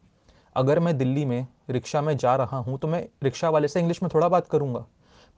अगर 0.59 0.79
मैं 0.79 0.97
दिल्ली 0.97 1.25
में 1.25 1.45
रिक्शा 1.69 2.01
में 2.01 2.15
जा 2.17 2.35
रहा 2.35 2.57
हूँ 2.57 2.77
तो 2.79 2.87
मैं 2.87 3.05
रिक्शा 3.23 3.49
वाले 3.49 3.67
से 3.67 3.79
इंग्लिश 3.79 4.01
में 4.03 4.09
थोड़ा 4.13 4.27
बात 4.29 4.47
करूँगा। 4.47 4.85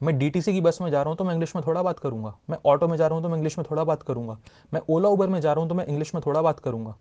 मैं 0.01 0.18
डीटीसी 0.18 0.54
की 0.54 0.62
बस 0.62 0.78
में 0.82 0.90
जा 0.92 1.01
रहा 1.01 1.10
हूँ 1.10 1.18
तो 1.18 1.24
मैं 1.24 1.34
इंग्लिश 1.34 1.56
में 1.56 1.63
थोड़ा 1.68 1.82
बात 1.84 2.00
करूँगा। 2.00 2.34
मैं 2.50 2.58
ऑटो 2.66 2.88
में 2.88 2.96
जा 2.98 3.08
रहा 3.08 3.16
हूँ 3.16 3.24
तो 3.24 3.30
मैं 3.30 3.36
इंग्लिश 3.36 3.58
में 3.58 3.66
थोड़ा 3.72 3.84
बात 3.84 4.04
करूँगा। 4.04 4.38
मैं 4.74 4.82
ओला 4.90 5.10
उबर 5.10 5.28
में 5.28 5.40
जा 5.42 5.54
रहा 5.54 5.62
हूँ 5.62 5.70
तो 5.70 5.75
मैं 5.75 5.86
इंग्लिश 5.86 6.13
में 6.16 6.22
थोड़ा 6.25 6.42
बात 6.42 6.60
करूँगा। 6.60 6.96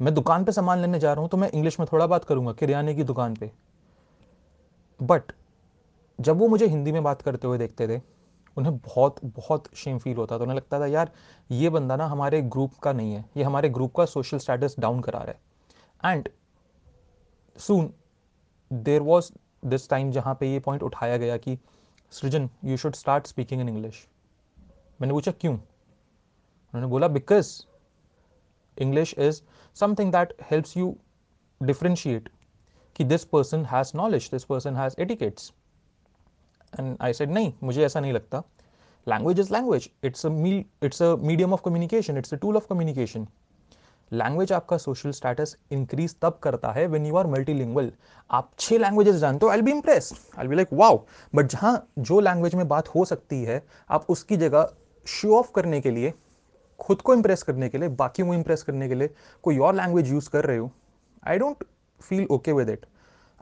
मैं 0.00 0.14
दुकान 0.14 0.44
पे 0.44 0.52
सामान 0.52 0.78
लेने 0.78 0.98
जा 0.98 1.12
रहा 1.12 1.20
हूँ 1.20 1.28
तो 1.28 1.36
मैं 1.36 1.50
इंग्लिश 1.50 1.78
में 1.80 1.86
थोड़ा 1.92 2.06
बात 2.06 2.24
करूँगा, 2.24 2.52
किराने 2.52 2.94
की 2.94 3.04
दुकान 3.04 3.34
पे। 3.34 3.50
बट 5.00 5.32
जब 6.18 6.38
वो 6.38 6.48
मुझे 6.48 6.66
हिंदी 6.66 6.92
में 6.92 7.02
बात 7.02 7.22
करते 7.22 7.46
हुए 7.46 7.58
देखते 7.58 7.88
थे, 7.88 8.00
उन्हें 8.56 8.76
बहुत 8.78 9.24
बहुत 9.26 9.68
शेम 9.76 9.98
फील 9.98 10.16
होता 10.16 10.38
था। 10.38 10.42
उन्हें 10.42 10.56
लगता 10.56 10.80
था, 10.80 10.86
यार, 10.86 11.10
ये 11.50 11.70
बंदा 11.70 11.96
ना 11.96 12.06
हमारे 12.06 12.42
ग्रुप 12.42 12.78
का 12.82 12.92
नहीं 12.92 13.14
है। 13.14 13.24
ये 13.36 13.44
हमारे 13.44 13.68
ग्रुप 13.68 13.94
का 13.94 14.04
सोशल 14.04 14.38
स्टेटस 14.38 14.76
डाउन 14.78 15.00
करा 15.00 15.18
रहा 15.18 15.30
है। 15.30 16.14
And 16.14 16.28
soon 17.60 17.92
there 18.70 19.02
was 19.02 19.30
this 19.64 19.88
time 19.90 20.10
जहाँ 20.12 20.34
पे 20.40 20.52
ये 20.52 20.60
पॉइंट 20.60 20.82
उठाया 20.82 21.16
गया 21.16 21.36
कि, 21.36 21.58
Srijan 22.12 22.48
you 22.64 22.76
should 22.76 22.94
start 22.94 23.26
speaking 23.26 23.60
in 23.60 23.68
English 23.68 24.06
मैंने 25.00 25.14
पूछा, 25.14 25.32
क्यों? 25.32 25.54
उन्होंने 25.54 26.86
बोला 26.86 27.08
because 27.08 27.60
English 28.76 29.14
is 29.18 29.40
something 29.76 30.12
that 30.12 30.34
helps 30.50 30.76
you 30.76 30.96
differentiate 31.60 32.28
कि 32.96 33.04
this 33.04 33.24
person 33.24 33.64
has 33.64 33.92
knowledge 33.96 34.28
this 34.32 34.44
person 34.44 34.76
has 34.76 34.94
etiquettes 35.00 35.52
and 36.72 36.96
I 37.00 37.12
said 37.12 37.30
नहीं, 37.30 37.52
मुझे 37.62 37.84
ऐसा 37.84 38.00
नहीं 38.00 38.12
लगता। 38.12 38.42
Language 39.06 39.40
is 39.40 39.52
language 39.52 39.90
it's 40.04 40.26
it's 40.84 41.02
a 41.02 41.14
medium 41.16 41.52
of 41.52 41.62
communication 41.64 42.18
it's 42.18 42.34
a 42.34 42.36
tool 42.36 42.56
of 42.56 42.66
communication 42.68 43.26
language 44.12 44.52
आपका 44.52 44.76
social 44.76 45.10
status 45.10 45.56
increase 45.72 46.14
तब 46.22 46.38
करता 46.42 46.70
है 46.72 46.86
व्हेन 46.86 47.06
यू 47.06 47.16
आर 47.16 47.26
मल्टीलिंगुअल 47.26 47.92
आप 48.30 48.50
छह 48.58 48.78
लैंग्वेजेस 48.78 49.16
जानते 49.16 49.46
हो 49.46 49.52
I 49.52 49.62
be 49.62 49.70
impress 49.70 50.12
I 50.38 50.48
be 50.48 50.56
like 50.56 50.68
wow 50.72 50.96
but 51.34 51.46
जहाँ 51.46 51.72
जो 51.98 52.20
लैंग्वेज 52.20 52.54
में 52.54 52.66
बात 52.68 52.88
हो 52.88 53.04
सकती 53.04 53.42
है, 53.44 53.62
आप 53.90 54.06
उसकी 54.08 54.36
जगह 54.36 54.68
शो 55.06 55.36
ऑफ़ 55.38 55.50
करने 55.54 55.80
के 55.80 55.90
लिए, 55.90 56.12
खुद 56.78 57.00
को 57.00 57.14
इंप्रेस 57.14 57.42
करने 57.42 57.68
के 57.68 57.78
लिए, 57.78 57.88
बाकी 57.88 58.22
को 58.22 58.34
इंप्रेस 58.34 58.62
करने 58.62 58.88
के 58.88 58.94
लिए 58.94 59.10
कोई 59.44 59.58
और 59.58 59.74
लैंग्वेज 59.74 60.10
यूज़ 60.12 60.30
कर 60.30 60.44
रहे 60.44 60.56
हो 60.58 60.70
I 61.26 61.38
don't 61.38 61.64
feel 62.00 62.26
okay 62.30 62.52
with 62.52 62.70
it 62.70 62.86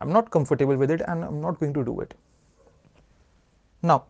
I 0.00 0.08
am 0.08 0.14
not 0.14 0.28
comfortable 0.28 0.76
with 0.76 0.90
it 0.90 1.00
and 1.00 1.22
I 1.22 1.28
am 1.28 1.34
not 1.36 1.58
going 1.60 1.74
to 1.74 1.82
do 1.82 2.00
it 2.02 2.14
now 3.82 4.00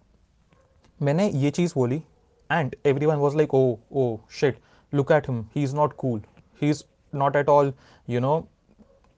मैंने 1.00 1.28
ये 1.28 1.50
चीज़ 1.50 1.72
बोली 1.74 2.02
and 2.50 2.76
everyone 3.06 3.16
was 3.16 3.36
like 3.36 3.54
oh 3.54 3.62
oh 3.92 4.16
shit 4.30 4.60
look 4.92 5.12
at 5.12 5.28
him 5.30 5.44
he 5.56 5.62
is 5.62 5.74
not 5.76 5.92
cool 5.96 6.22
he's 6.59 6.83
not 7.13 7.35
at 7.35 7.47
all 7.47 7.73
you 8.07 8.19
know 8.19 8.47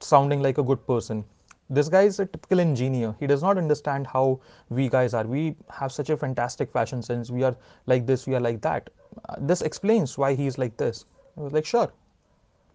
sounding 0.01 0.41
like 0.41 0.57
a 0.57 0.63
good 0.63 0.85
person 0.87 1.23
this 1.69 1.89
guy 1.89 2.01
is 2.03 2.19
a 2.19 2.25
typical 2.25 2.59
engineer 2.59 3.15
he 3.19 3.27
does 3.27 3.41
not 3.41 3.57
understand 3.57 4.05
how 4.05 4.39
we 4.69 4.87
guys 4.87 5.13
are 5.13 5.25
we 5.25 5.55
have 5.69 5.91
such 5.91 6.09
a 6.09 6.17
fantastic 6.17 6.71
fashion 6.71 7.01
sense 7.01 7.31
we 7.31 7.43
are 7.43 7.55
like 7.87 8.05
this 8.05 8.27
we 8.27 8.35
are 8.35 8.39
like 8.39 8.61
that 8.61 8.89
uh, 9.29 9.35
this 9.39 9.61
explains 9.61 10.17
why 10.17 10.33
he 10.35 10.47
is 10.47 10.57
like 10.57 10.77
this 10.77 11.05
i 11.37 11.41
was 11.41 11.53
like 11.53 11.65
sure 11.65 11.91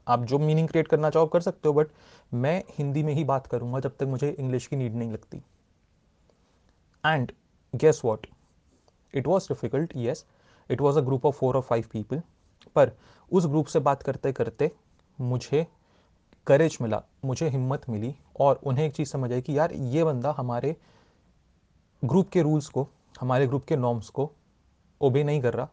आप 0.08 0.24
जो 0.24 0.38
meaning 0.38 0.68
create 0.68 0.88
करना 0.88 1.10
चाहो 1.10 1.26
कर 1.26 1.40
सकते 1.40 1.68
हो 1.68 1.74
but 1.74 1.88
मैं 2.34 2.62
हिंदी 2.78 3.02
में 3.02 3.12
ही 3.14 3.24
बात 3.24 3.46
करूंगा 3.46 3.80
जब 3.80 3.96
तक 3.96 4.06
मुझे 4.06 4.30
इंग्लिश 4.30 4.66
की 4.66 4.76
नीड 4.76 4.94
नहीं 4.94 5.12
लगती 5.12 5.42
and 7.06 7.32
guess 7.74 8.00
what 8.04 8.26
it 9.14 9.26
was 9.26 9.46
difficult 9.48 9.92
yes 9.96 10.24
it 10.70 10.80
was 10.80 10.98
a 10.98 11.00
group 11.00 11.26
of 11.26 11.38
four 11.38 11.56
और 11.56 11.62
फाइव 11.62 11.84
पीपल 11.92 12.22
पर 12.75 12.91
उस 13.31 13.45
ग्रुप 13.45 13.65
से 13.65 13.79
बात 13.79 14.03
करते 14.03 14.31
करते 14.31 14.71
मुझे 15.19 15.65
करेज 16.47 16.77
मिला, 16.81 17.01
मुझे 17.25 17.47
हिम्मत 17.49 17.89
मिली 17.89 18.13
और 18.39 18.59
उन्हें 18.63 18.85
एक 18.85 18.93
चीज़ 18.93 19.09
समझ 19.09 19.31
आई 19.33 19.41
कि 19.41 19.57
यार 19.57 19.71
ये 19.73 20.03
बंदा 20.03 20.33
हमारे 20.37 20.75
ग्रुप 22.03 22.29
के 22.29 22.41
रूल्स 22.41 22.67
को, 22.69 22.87
हमारे 23.19 23.47
ग्रुप 23.47 23.65
के 23.65 23.75
नॉर्म्स 23.75 24.09
को 24.09 24.29
ओबे 25.01 25.23
नहीं 25.23 25.41
कर 25.41 25.53
रहा, 25.53 25.67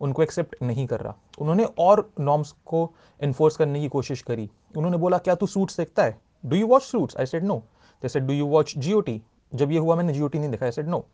उनको 0.00 0.22
एक्सेप्ट 0.22 0.62
नहीं 0.62 0.86
कर 0.86 1.00
रहा। 1.00 1.14
उन्होंने 1.38 1.64
और 1.78 2.10
नॉर्म्स 2.20 2.52
को 2.66 2.90
इन्फोर्स 3.20 3.56
करने 3.56 3.80
की 3.80 3.88
कोशिश 3.88 4.22
करी। 4.22 4.48
उन्होंने 4.76 4.96
बोला, 4.96 5.18
क्या 5.18 5.34
तू 5.34 5.46
सूट्स 5.46 5.76
देखता 5.76 6.02
है? 6.04 6.18
Do 6.44 6.56
you 6.56 6.66
watch 6.66 6.82
Suits 6.82 7.16
I 7.16 7.26
said 7.26 7.44
no 7.44 7.56
they 8.02 8.08
said 8.08 8.26
do 8.26 8.32
you 8.32 8.46
watch 8.46 8.74
Jio 8.78 9.02
जब 9.52 9.72
ये 9.72 9.78
हुआ, 9.78 9.96
मैंने 9.96 10.12
जियो 10.12 10.30
नहीं 10.34 10.50
देखा। 10.50 10.66
I 10.66 10.72
said 10.72 10.88
no 10.88 11.04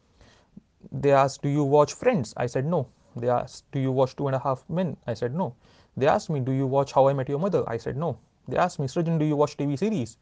they 0.95 1.11
us 1.13 1.41
do 1.43 1.51
you 1.51 1.65
watch 1.67 1.95
Friends 1.95 2.35
I 2.39 2.49
said 2.49 2.67
no 2.67 2.87
They 3.17 3.29
asked, 3.29 3.65
Do 3.73 3.81
you 3.81 3.93
watch 3.93 4.17
Two 4.17 4.27
and 4.29 4.37
a 4.37 4.39
Half 4.39 4.65
Men? 4.69 4.97
I 5.07 5.15
said, 5.15 5.35
No. 5.35 5.55
They 5.97 6.07
asked 6.07 6.31
me, 6.31 6.41
Do 6.41 6.53
you 6.53 6.67
watch 6.67 6.93
How 6.93 7.09
I 7.09 7.13
Met 7.13 7.29
Your 7.29 7.41
Mother? 7.41 7.63
I 7.69 7.79
said, 7.79 7.97
No. 7.97 8.19
They 8.49 8.57
asked 8.57 8.79
me, 8.79 8.87
Srijan, 8.87 9.19
do 9.19 9.25
you 9.25 9.37
watch 9.37 9.57
TV 9.57 9.79
series? 9.79 10.17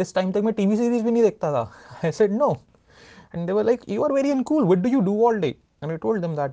इस 0.00 0.14
time 0.14 0.30
तक 0.32 0.42
मैं 0.44 0.52
TV 0.54 0.76
series 0.76 1.02
भी 1.04 1.10
नहीं 1.10 1.22
देखता 1.22 1.50
था. 1.52 1.62
I 2.04 2.12
said 2.12 2.32
no 2.32 2.50
and 3.34 3.46
they 3.46 3.52
were 3.52 3.64
like 3.64 3.80
you 3.88 4.02
are 4.04 4.12
very 4.12 4.30
uncool 4.30 4.64
what 4.64 4.78
do 4.78 4.88
you 4.88 5.00
do 5.00 5.16
all 5.26 5.40
day 5.40 5.48
and 5.48 5.90
I 5.90 5.96
told 5.96 6.22
them 6.22 6.36
that 6.36 6.52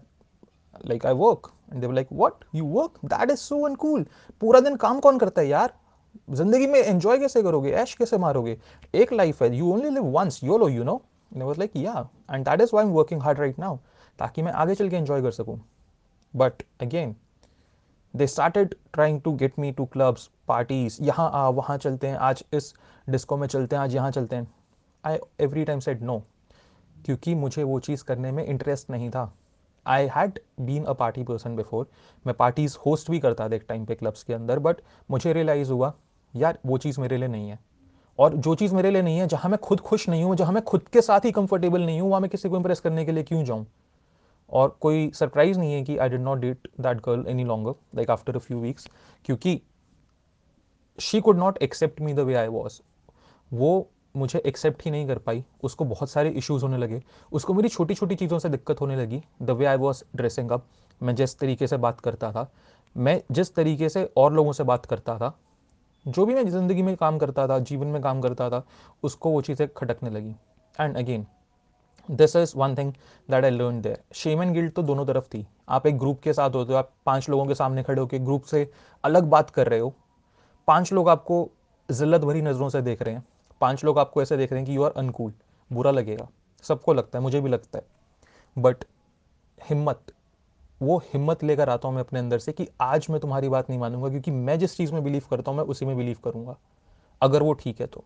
like 0.89 1.05
I 1.05 1.13
work 1.21 1.51
and 1.71 1.81
they 1.81 1.87
were 1.87 1.93
like 1.93 2.07
what 2.11 2.43
you 2.55 2.65
work 2.73 2.99
that 3.05 3.31
is 3.31 3.39
so 3.39 3.61
uncool 3.65 4.05
पूरा 4.41 4.59
दिन 4.59 4.75
काम 4.83 4.99
कौन 4.99 5.17
करता 5.17 5.41
है 5.41 5.47
यार? 5.47 5.73
ज़िंदगी 6.31 6.67
में 6.67 6.79
enjoy 6.79 7.17
कैसे 7.19 7.43
करोगे? 7.43 7.71
ऐश 7.71 7.93
कैसे 7.99 8.17
मारोगे? 8.17 8.57
एक 8.93 9.13
लाइफ 9.13 9.41
है. 9.43 9.55
You 9.55 9.71
only 9.73 9.89
live 9.89 10.11
once 10.17 10.43
YOLO 10.43 10.69
you 10.69 10.83
know 10.83 11.01
and 11.33 11.43
was 11.43 11.59
like 11.59 11.75
yeah 11.77 12.07
and 12.31 12.45
that 12.45 12.61
is 12.61 12.69
why 12.73 12.85
I 12.85 12.89
am 12.89 12.95
working 12.97 13.21
hard 13.23 13.39
right 13.39 13.59
now 13.59 13.77
ताकि 14.19 14.41
मैं 14.41 14.51
आगे 14.51 14.75
चल 14.75 14.89
के 14.89 14.95
एंजॉय 14.95 15.21
कर 15.21 15.31
सकूँ। 15.31 15.59
But 16.33 16.63
again, 16.79 17.15
they 18.13 18.27
started 18.27 18.75
trying 18.93 19.21
to 19.21 19.31
get 19.37 19.57
me 19.57 19.71
to 19.73 19.85
clubs, 19.87 20.29
parties, 20.47 21.01
यहाँ 21.01 21.29
आ, 21.33 21.47
वहाँ 21.49 21.77
चलते 21.77 22.07
हैं, 22.07 22.17
आज 22.17 22.43
इस 22.53 22.73
डिस्को 23.09 23.37
में 23.37 23.47
चलते 23.47 23.75
हैं, 23.75 23.83
आज 23.83 23.95
यहाँ 23.95 24.11
चलते 24.11 24.35
हैं। 24.35 24.47
I 25.03 25.17
every 25.39 25.63
time 25.65 25.79
said 25.79 26.01
no 26.03 26.17
क्योंकि 27.05 27.35
मुझे 27.35 27.63
वो 27.63 27.79
चीज़ 27.79 28.03
करने 28.03 28.31
में 28.31 28.45
इंटरेस्ट 28.45 28.89
नहीं 28.89 29.09
था। 29.09 29.31
I 29.85 30.07
had 30.15 30.39
been 30.61 30.83
a 30.83 30.93
party 30.93 31.23
person 31.23 31.55
before 31.55 31.89
मैं 32.25 32.35
पार्टीज़ 32.35 32.77
होस्ट 32.85 33.11
भी 33.11 33.19
करता 33.19 33.49
था 33.49 33.55
एक 33.55 33.65
टाइम 33.69 33.85
पे 33.85 33.95
क्लब्स 33.95 34.23
के 34.23 34.33
अंदर 34.33 34.59
बट 34.59 34.81
मुझे 35.11 35.33
रियलाइज़ 35.33 35.71
हुआ, 35.71 35.93
यार 36.35 36.59
वो 36.65 36.77
चीज़ 36.77 37.01
मेरे 37.01 37.17
लिए 37.17 37.27
नहीं 37.27 37.49
है। 37.49 37.59
और 38.19 38.35
जो 38.35 38.55
चीज़ 38.55 38.75
मेरे 38.75 38.91
लिए 38.91 39.01
नहीं 39.01 39.17
है, 39.19 39.27
जहाँ 39.27 39.49
मैं 39.49 39.59
खुद 39.59 39.79
खुश 39.79 40.09
नहीं 40.09 40.23
हूँ, 40.23 40.35
जहाँ 40.35 40.53
मैं 40.53 40.63
खुद 40.63 40.87
के 40.93 41.01
साथ 41.01 41.25
ही 41.25 41.31
कंफर्टेबल 41.31 41.81
नहीं 41.81 42.01
हूँ, 42.01 42.09
वहाँ 42.09 42.21
मैं 42.21 42.29
किसी 42.29 42.49
को 42.49 42.57
इंप्रेस 42.57 42.79
करने 42.79 43.05
के 43.05 43.11
लिए 43.11 43.23
क्यों 43.23 43.43
जाऊँ? 43.43 43.65
और 44.51 44.77
कोई 44.81 45.09
सरप्राइज़ 45.15 45.59
नहीं 45.59 45.73
है 45.73 45.83
कि 45.83 45.97
I 45.97 46.09
did 46.09 46.21
not 46.21 46.39
date 46.39 46.67
that 46.81 47.01
girl 47.01 47.25
any 47.27 47.43
longer 47.43 47.73
like 47.95 48.09
after 48.09 48.35
a 48.35 48.39
few 48.39 48.59
weeks 48.59 48.87
क्योंकि 49.25 49.61
she 50.99 51.21
could 51.21 51.37
not 51.37 51.57
accept 51.57 52.01
me 52.01 52.13
the 52.13 52.19
way 52.19 52.35
I 52.35 52.47
was 52.47 52.81
वो 53.51 53.89
मुझे 54.15 54.39
एक्सेप्ट 54.39 54.83
ही 54.85 54.91
नहीं 54.91 55.07
कर 55.07 55.17
पाई। 55.17 55.43
उसको 55.63 55.85
बहुत 55.85 56.09
सारे 56.09 56.29
इश्यूज़ 56.29 56.63
होने 56.63 56.77
लगे। 56.77 57.01
उसको 57.31 57.53
मेरी 57.53 57.69
छोटी 57.69 57.93
छोटी 57.93 58.15
चीज़ों 58.15 58.39
से 58.39 58.49
दिक्कत 58.49 58.81
होने 58.81 58.95
लगी। 58.95 59.21
The 59.41 59.49
way 59.49 59.65
I 59.65 59.77
was 59.77 60.03
dressing 60.15 60.51
up 60.51 60.65
मैं 61.01 61.15
जिस 61.15 61.37
तरीके 61.39 61.67
से 61.67 61.77
बात 61.77 61.99
करता 61.99 62.31
था, 62.31 62.49
मैं 62.95 63.21
जिस 63.31 63.53
तरीके 63.55 63.89
से 63.89 64.03
और 64.17 64.33
लोगों 64.33 64.51
से 64.51 64.63
बात 64.63 64.85
करता 64.85 65.17
था, 65.17 65.33
जो 66.05 66.25
भी 66.25 66.35
मैं 66.35 66.47
ज़िंदगी 66.49 66.81
में 66.81 66.95
काम 66.95 67.17
करता 67.17 67.47
था, 67.47 67.59
जीवन 67.59 67.87
में 67.87 68.01
काम 68.01 68.21
करता 68.21 68.49
था, 68.49 68.63
उसको 69.03 69.29
वो 69.29 69.41
चीज़ें 69.41 69.67
खटकने 69.77 70.09
लगी। 70.09 70.35
And 70.79 70.97
again 70.97 71.25
this 72.09 72.35
is 72.35 72.53
one 72.57 72.75
thing 72.75 72.91
that 73.29 73.43
I 73.43 73.49
learn 73.49 73.81
there 73.81 74.01
shame 74.13 74.41
and 74.43 74.53
guilt 74.53 74.73
तो 74.73 74.83
दोनों 74.83 75.05
तरफ़ 75.05 75.25
थी। 75.25 75.45
आप 75.69 75.87
एक 75.87 75.97
ग्रुप 75.99 76.19
के 76.19 76.33
साथ 76.33 76.49
होते 76.49 76.73
हो, 76.73 76.79
आप 76.79 76.91
पाँच 77.05 77.29
लोगों 77.29 77.45
के 77.45 77.55
सामने 77.55 77.83
खड़े 77.83 78.01
होकर 78.01 78.17
ग्रुप 78.17 78.43
से 78.43 78.69
अलग 79.03 79.23
बात 79.23 79.49
कर 79.49 79.67
रहे 79.67 79.79
हो। 79.79 79.93
पाँच 80.67 80.93
लोग 80.93 81.09
आपको 81.09 81.49
जिल्लत 81.89 82.21
भरी 82.21 82.41
नज़रों 82.41 82.69
से 82.69 82.81
देख 82.81 83.01
रहे 83.01 83.13
हैं। 83.13 83.25
पाँच 83.61 83.83
लोग 83.85 83.99
आपको 83.99 84.21
ऐसे 84.21 84.37
देख 84.37 84.51
रहे 84.51 84.61
हैं 84.61 84.69
कि 84.69 84.75
यू 84.75 84.83
आर 84.83 84.91
अनकूल 84.91 85.33
बुरा 85.71 85.91
लगेगा। 85.91 86.27
सबको 86.63 86.93
लगता 86.93 87.17
है, 87.17 87.23
मुझे 87.23 87.41
भी 87.41 87.49
लगता 87.49 87.79
है। 87.79 87.85
बट 88.57 88.83
हिम्मत, 89.69 90.01
वो 90.81 90.97
हिम्मत 91.13 91.43
लेकर 91.43 91.69
आता 91.69 91.87
हूँ 91.87 91.95
मैं 91.95 92.03
अपने 92.03 92.19
अंदर 92.19 92.39
से 92.39 92.51
कि 92.51 92.67
आज 92.81 93.07
मैं 93.09 93.19
तुम्हारी 93.19 93.49
बात 93.49 93.69
नहीं 93.69 93.79
मानूँगा, 93.79 94.09
क्योंकि 94.09 94.31
मैं 94.31 94.59
जिस 94.59 94.77
चीज़ 94.77 94.93
में 94.93 95.03
बिलीव 95.03 95.23
करता 95.29 95.51
हूँ, 95.51 95.57
मैं 95.59 95.65
उसी 95.65 95.85
में 95.85 95.97
बिलीव 95.97 96.17
करूँगा। 96.23 96.55
अगर 97.21 97.43
वो 97.43 97.53
ठीक 97.53 97.81
है 97.81 97.87
तो। 97.87 98.03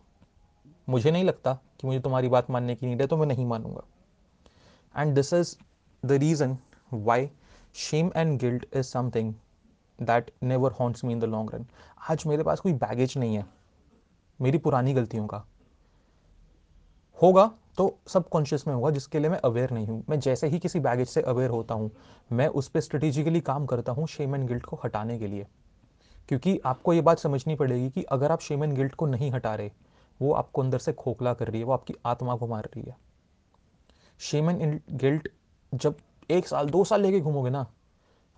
मुझे 0.88 1.10
नहीं 1.10 1.24
लगता 1.24 1.52
कि 1.80 1.86
मुझे 1.86 2.00
तुम्हारी 2.00 2.28
बात 2.28 2.50
मानने 2.50 2.74
की 2.74 2.86
नीड 2.86 3.00
है 3.00 3.06
तो 3.06 3.16
मैं 3.16 3.26
नहीं 3.26 3.46
मानूँगा। 3.46 3.82
And 4.96 5.14
this 5.14 5.32
is 5.32 5.56
the 6.06 6.12
reason 6.12 6.56
why 6.92 7.30
shame 7.74 8.10
and 8.16 8.38
guilt 8.40 8.66
is 8.74 8.86
something 8.86 9.34
that 9.98 10.30
never 10.42 10.72
haunts 10.72 11.04
me 11.04 11.12
in 11.12 11.20
the 11.20 11.24
long 11.24 11.54
run 11.54 11.66
आज 12.10 12.24
मेरे 12.26 12.42
पास 12.42 12.60
कोई 12.60 12.72
बैगेज 12.72 13.18
नहीं 13.18 13.36
है। 13.36 13.46
मेरी 14.40 14.58
पुरानी 14.58 14.94
गलतियों 14.94 15.26
का। 15.26 15.44
होगा 17.22 17.50
तो 17.78 17.98
सब 18.08 18.28
कॉन्शियस 18.28 18.66
में 18.68 18.74
होगा, 18.74 18.90
जिसके 18.90 19.18
लिए 19.18 19.30
मैं 19.30 19.38
अवेयर 19.38 19.70
नहीं 19.70 19.86
हूँ। 19.86 20.04
मैं 20.10 20.20
जैसे 20.20 20.46
ही 20.46 20.58
किसी 20.58 20.80
बैगेज 20.80 21.08
से 21.08 21.22
अवेयर 21.22 21.50
होता 21.50 21.74
हूँ, 21.74 21.90
मैं 22.32 22.48
उस 22.48 22.68
पर 22.68 22.80
स्ट्रेटेजिकली 22.80 23.40
काम 23.40 23.66
करता 23.66 23.92
हूँ 23.92 24.06
शेम 24.06 24.34
एंड 24.34 24.48
गिल्ट 24.48 24.64
को 24.64 24.80
हटाने 24.84 25.18
के 25.18 25.26
लिए। 25.26 25.46
क्योंकि 26.28 26.60
आपको 26.66 26.92
ये 26.92 27.00
बात 27.00 27.18
समझनी 27.18 27.54
पड़ेगी 27.54 27.90
कि 27.90 28.02
अगर 28.02 28.32
आप 28.32 28.40
शेम 28.40 28.64
एंड 28.64 28.74
गिल्ट 28.74 28.94
को 28.94 29.06
नहीं 29.06 29.30
हटा 29.30 29.54
रहे, 29.54 29.70
वो 30.22 30.32
आपको 30.32 30.62
अंदर 30.62 30.78
से 30.78 30.92
खोखला 30.92 31.34
कर 31.34 31.48
रही 31.48 31.60
है, 31.60 31.66
वो 31.66 31.72
आपकी 31.72 31.94
आत्मा 32.06 32.36
को 32.36 32.46
मार 32.46 32.64
रही 32.64 32.82
है। 32.82 32.96
शेम 34.20 34.50
एंड 34.50 34.80
गिल्ट 34.90 35.28
जब 35.74 35.96
एक 36.30 36.48
साल, 36.48 36.70
दो 36.70 36.84
साल 36.84 37.02
लेके 37.02 37.20
घूमोगे 37.20 37.50
ना, 37.50 37.66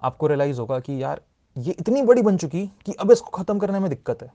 आपको 0.03 0.27
रियलाइज़ 0.27 0.61
होगा 0.61 0.81
कि 0.81 1.03
यार, 1.03 1.21
ये 1.57 1.73
इतनी 1.73 2.03
बड़ी 2.03 2.23
बन 2.23 2.37
चुकी 2.37 2.67
कि 2.87 2.93
अब 2.93 3.11
इसको 3.11 3.31
ख़त्म 3.31 3.59
करने 3.59 3.79
में 3.79 3.89
दिक्कत 3.91 4.23
है। 4.23 4.33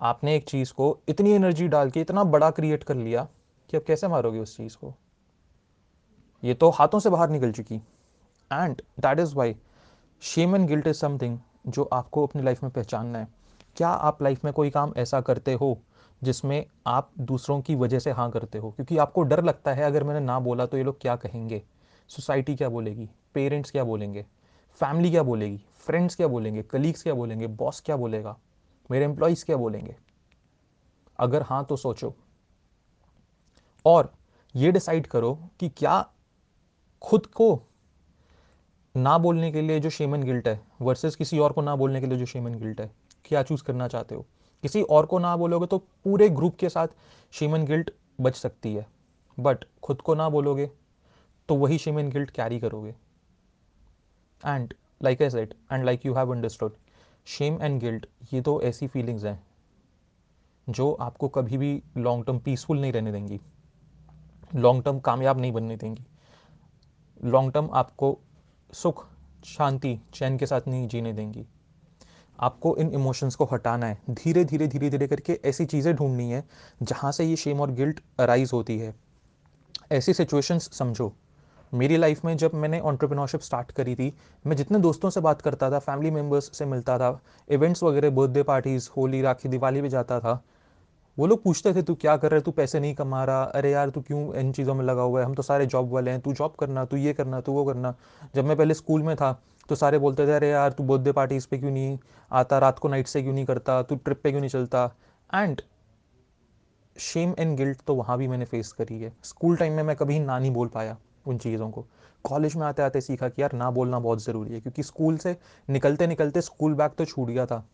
आपने 0.00 0.36
एक 0.36 0.48
चीज़ 0.48 0.72
को 0.72 0.98
इतनी 1.08 1.32
एनर्जी 1.32 1.68
डाल 1.68 1.90
के, 1.90 2.00
इतना 2.00 2.24
बड़ा 2.24 2.50
क्रिएट 2.50 2.84
कर 2.84 2.94
लिया 2.94 3.28
कि 3.70 3.76
अब 3.76 3.82
कैसे 3.82 4.08
मारोगे 4.08 4.38
उस 4.38 4.56
चीज़ 4.56 4.76
को? 4.76 4.94
ये 6.42 6.54
तो 6.54 6.70
हाथों 6.70 6.98
से 6.98 7.10
बाहर 7.10 7.30
निकल 7.30 7.52
चुकी। 7.52 7.74
And 8.50 8.82
that 9.00 9.18
is 9.18 9.34
why 9.34 9.56
shame 10.22 10.56
and 10.56 10.68
guilt 10.68 10.86
is 10.86 10.96
something 10.96 11.38
जो 11.66 11.84
आपको 11.92 12.26
अपनी 12.26 12.42
लाइफ 12.42 12.62
में 12.62 12.72
पहचानना 12.72 13.18
है। 13.18 13.28
क्या 13.76 13.88
आप 13.88 14.22
लाइफ 14.22 14.44
में 14.44 14.52
कोई 14.54 14.70
काम 14.70 14.92
ऐसा 14.96 15.20
करते 15.20 15.52
हो 15.52 15.78
जिसमें 16.24 16.66
आप 16.86 17.10
दूसरों 17.18 17.60
की 17.60 17.74
वजह 17.74 17.98
से 17.98 18.10
हाँ 18.10 18.30
करते 18.30 18.58
हो? 18.58 18.70
क्योंकि 18.70 18.98
आपको 18.98 19.22
डर 19.22 19.44
लगता 19.44 19.72
है, 19.72 19.82
अगर 19.82 20.04
मैंने 20.04 20.20
ना 20.20 20.40
बोला 20.40 20.66
तो 20.66 20.76
ये 20.76 20.82
लोग 20.82 21.00
क्या 21.00 21.16
कहेंगे? 21.16 21.62
सोसाइटी 22.08 22.56
क्या 22.56 22.68
बोलेगी? 22.68 23.10
पेरेंट्स 23.34 23.70
क्या 23.70 23.84
बोलेंगे? 23.84 24.26
फैमिली 24.80 25.10
क्या 25.10 25.22
बोलेगी? 25.22 25.64
फ्रेंड्स 25.78 26.16
क्या 26.16 26.28
बोलेंगे? 26.28 26.62
कलीग्स 26.62 27.02
क्या 27.02 27.14
बोलेंगे? 27.14 27.46
बॉस 27.46 27.80
क्या 27.80 27.96
बोलेगा? 27.96 28.36
मेरे 28.90 29.04
एम्प्लॉयज़ 29.04 29.44
क्या 29.44 29.56
बोलेंगे? 29.56 29.96
अगर 31.18 31.42
हाँ 31.42 31.64
तो 31.64 31.76
सोचो। 31.76 32.14
और 33.86 34.12
ये 34.56 34.72
डिसाइड 34.72 35.06
करो 35.06 35.38
कि 35.60 35.68
क्या 35.68 36.10
खुद 37.02 37.26
को 37.26 37.62
ना 38.96 39.18
बोलने 39.18 39.52
के 39.52 39.60
लिए 39.60 39.80
जो 39.80 39.90
शेमन 39.90 40.22
गिल्ट 40.22 40.48
है 40.48 40.60
वर्सेस 40.80 41.16
किसी 41.16 41.38
और 41.38 41.52
को 41.52 41.62
ना 41.62 41.76
बोलने 41.76 42.00
के 42.00 42.06
लिए 42.06 42.18
जो 42.18 42.26
शेमन 42.26 42.54
गिल्ट 42.54 42.80
है, 42.80 42.90
क्या 43.24 43.42
चूज़ 43.42 43.64
करना 43.64 43.88
चाहते 43.88 44.14
हो? 44.14 44.26
किसी 44.64 44.82
और 44.82 45.06
को 45.06 45.18
ना 45.18 45.36
बोलोगे 45.36 45.66
तो 45.66 45.78
पूरे 45.78 46.28
ग्रुप 46.30 46.56
के 46.56 46.68
साथ 46.68 46.88
शेमन 47.32 47.64
गिल्ट 47.66 47.90
बच 48.20 48.36
सकती 48.36 48.74
है। 48.74 48.86
बट 49.38 49.64
खुद 49.82 50.00
को 50.00 50.14
ना 50.14 50.28
बोलोगे 50.28 50.70
तो 51.48 51.54
वही 51.56 51.78
शेमन 51.78 52.10
गिल्ट 52.10 52.30
कैरी 52.30 52.58
करोगे। 52.60 52.94
And 54.42 54.74
like 55.00 55.22
I 55.22 55.30
said 55.30 55.54
and 55.72 55.84
like 55.84 56.06
you 56.06 56.14
have 56.14 56.32
understood 56.32 56.72
shame 57.26 57.58
and 57.62 57.80
guilt 57.80 58.06
ये 58.32 58.40
तो 58.40 58.60
ऐसी 58.62 58.86
फीलिंग्स 58.86 59.24
हैं 59.24 59.42
जो 60.66 60.92
आपको 61.00 61.28
कभी 61.28 61.58
भी 61.58 61.82
लॉन्ग 61.96 62.24
टर्म 62.26 62.38
पीसफुल 62.38 62.80
नहीं 62.80 62.92
रहने 62.92 63.12
देंगी। 63.12 63.40
लॉन्ग 64.56 64.84
टर्म 64.84 64.98
कामयाब 65.00 65.40
नहीं 65.40 65.52
बनने 65.52 65.76
देंगी। 65.76 66.04
लॉन्ग 67.20 67.52
टर्म 67.52 67.68
आपको 67.72 68.18
सुख, 68.72 69.06
शांति, 69.46 69.98
चैन 70.14 70.36
के 70.38 70.46
साथ 70.46 70.68
नहीं 70.68 70.88
जीने 70.88 71.12
देंगी। 71.12 71.46
आपको 72.40 72.76
इन 72.76 72.90
इमोशंस 72.94 73.34
को 73.34 73.44
हटाना 73.44 73.86
है। 73.86 73.98
धीरे 74.10 74.44
धीरे 74.44 74.66
धीरे 74.68 74.90
धीरे 74.90 75.06
करके 75.08 75.38
ऐसी 75.44 75.64
चीज़ें 75.64 75.94
ढूंढनी 75.96 76.30
है 76.30 76.44
जहाँ 76.82 77.12
से 77.12 77.24
ये 77.24 77.36
शेम 77.36 77.60
और 77.60 77.70
गिल्ट 77.70 78.00
अराइज 78.18 78.50
होती 78.52 78.78
है। 78.78 78.94
ऐसी 79.92 80.12
सिचुएशंस 80.12 80.70
समझो। 80.72 81.12
मेरी 81.74 81.96
लाइफ 81.96 82.24
में 82.24 82.36
जब 82.36 82.54
मैंने 82.54 82.80
ऑन्टरप्रिनोरशिप 82.80 83.40
स्टार्ट 83.40 83.70
करी 83.70 83.94
थी, 83.94 84.12
मैं 84.46 84.56
जितने 84.56 84.78
दोस्तों 84.78 85.10
से 85.10 85.20
बात 85.20 85.42
करता 85.42 85.70
था 85.70 85.78
फैमिली 85.78 86.10
मेंबर्स 86.10 86.50
से 86.58 86.64
मिलता 86.64 86.98
था 86.98 87.20
इवेंट्स 87.48 87.82
वगैरह 87.82 88.10
बर्थडे 88.10 88.42
पार्टीज़ 88.42 88.88
होली, 88.96 89.22
राखी, 89.22 89.48
दिवाली 89.48 89.80
भी 89.80 89.88
जाता 89.88 90.20
था, 90.20 90.42
वो 91.18 91.26
लोग 91.26 91.42
पूछते 91.42 91.74
थे, 91.74 91.82
तू 91.82 91.94
क्या 91.94 92.16
कर 92.16 92.30
रहा 92.30 92.36
है? 92.36 92.42
तू 92.42 92.50
पैसे 92.50 92.80
नहीं 92.80 92.94
कमा 92.94 93.24
रहा। 93.24 93.42
अरे 93.42 93.70
यार, 93.70 93.90
तू 93.90 94.00
क्यों 94.00 94.34
इन 94.34 94.52
चीज़ों 94.52 94.74
में 94.74 94.84
लगा 94.84 95.02
हुआ 95.02 95.20
है? 95.20 95.26
हम 95.26 95.34
तो 95.34 95.42
सारे 95.42 95.66
जॉब 95.66 95.92
वाले 95.92 96.10
हैं। 96.10 96.20
तू 96.20 96.32
जॉब 96.32 96.54
करना, 96.60 96.84
तू 96.84 96.96
ये 96.96 97.12
करना, 97.12 97.40
तू 97.40 97.52
वो 97.52 97.64
करना। 97.64 97.94
जब 98.34 98.44
मैं 98.44 98.56
पहले 98.56 98.74
स्कूल 98.74 99.02
में 99.02 99.16
था 99.16 99.42
तो 99.70 99.76
सारे 99.76 99.98
बोलते 99.98 100.26
थे, 100.26 100.32
अरे 100.32 100.50
यार, 100.50 100.72
तू 100.72 100.84
बर्थडे 100.84 101.12
पार्टीज़ 101.12 101.48
पे 101.50 101.58
क्यों 101.58 101.70
नहीं 101.70 101.98
आता? 102.32 102.58
रात 102.58 102.78
को 102.78 102.88
नाइट 102.88 103.06
से 103.06 103.22
क्यों 103.22 103.34
नहीं 103.34 103.44
करता? 103.44 103.82
तू 103.82 103.96
ट्रिप 103.96 104.20
पे 104.22 104.30
क्यों 104.30 104.40
नहीं 104.40 104.50
चलता? 104.50 104.94
एंड 105.34 105.62
शेम 106.96 107.34
एंड 107.38 107.56
गिल्ट 107.56 107.80
तो 107.80 107.94
वहाँ 107.94 108.18
भी 108.18 108.28
मैंने 108.28 108.44
फेस 108.44 108.72
करी 108.72 109.00
है। 109.00 109.12
स्कूल 109.24 109.56
टाइम 109.56 109.72
में 109.72 109.82
मैं 109.82 109.96
कभी 109.96 110.18
ना 110.18 110.38
नहीं 110.38 110.50
बोल 110.50 110.68
पाया 110.68 110.96
उन 111.26 111.38
चीज़ों 111.38 111.70
को। 111.70 111.86
कॉलेज 112.24 112.56
में 112.56 112.66
आते 112.66 112.82
आते 112.82 113.00
सीखा 113.00 113.28
कि 113.28 113.42
यार, 113.42 113.52
ना 113.52 113.70
बोलना 113.70 113.98
बहुत 113.98 114.24
ज़रूरी 114.24 114.54
है, 114.54 114.60
क्योंकि 114.60 114.82
स्कूल 114.82 115.18
से 115.18 115.36
निकलते 115.70 116.06
निकलते 116.06 116.40
स्कूल 116.40 116.74
बैग 116.74 116.90
तो 116.90 117.04
छूट 117.04 117.28
गया 117.28 117.46
था। 117.46 117.68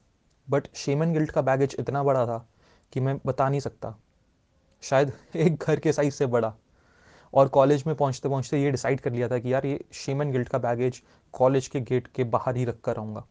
बट 0.50 0.68
शेम 0.74 1.02
एंड 1.02 1.12
गिल्ट 1.12 1.30
का 1.30 1.42
बैगेज 1.42 1.76
इतना 1.80 2.02
बड़ा 2.02 2.26
था 2.26 2.48
कि 2.92 3.00
मैं 3.00 3.18
बता 3.26 3.48
नहीं 3.48 3.60
सकता। 3.60 3.96
शायद 4.82 5.12
एक 5.36 5.56
घर 5.56 5.80
के 5.80 5.92
साइज़ 5.92 6.14
से 6.14 6.26
बड़ा। 6.26 6.54
और 7.34 7.48
कॉलेज 7.48 7.84
में 7.86 7.94
पहुँचते 7.96 8.28
पहुँचते 8.28 8.62
ये 8.62 8.70
डिसाइड 8.70 9.00
कर 9.00 9.12
लिया 9.12 9.28
था 9.28 9.38
कि 9.38 9.52
यार 9.52 9.66
ये 9.66 9.84
शेम 9.92 10.22
एंड 10.22 10.32
गिल्ट 10.32 10.48
का 10.48 10.58
बैगेज 10.58 11.02
कॉलेज 11.32 11.68
के 11.68 11.80
गेट 11.80 12.06
के 12.06 12.24
बाहर 12.24 12.56
ही 12.56 12.64
रख 12.64 12.80
कर 12.84 12.96
रहूँगा 12.96 13.24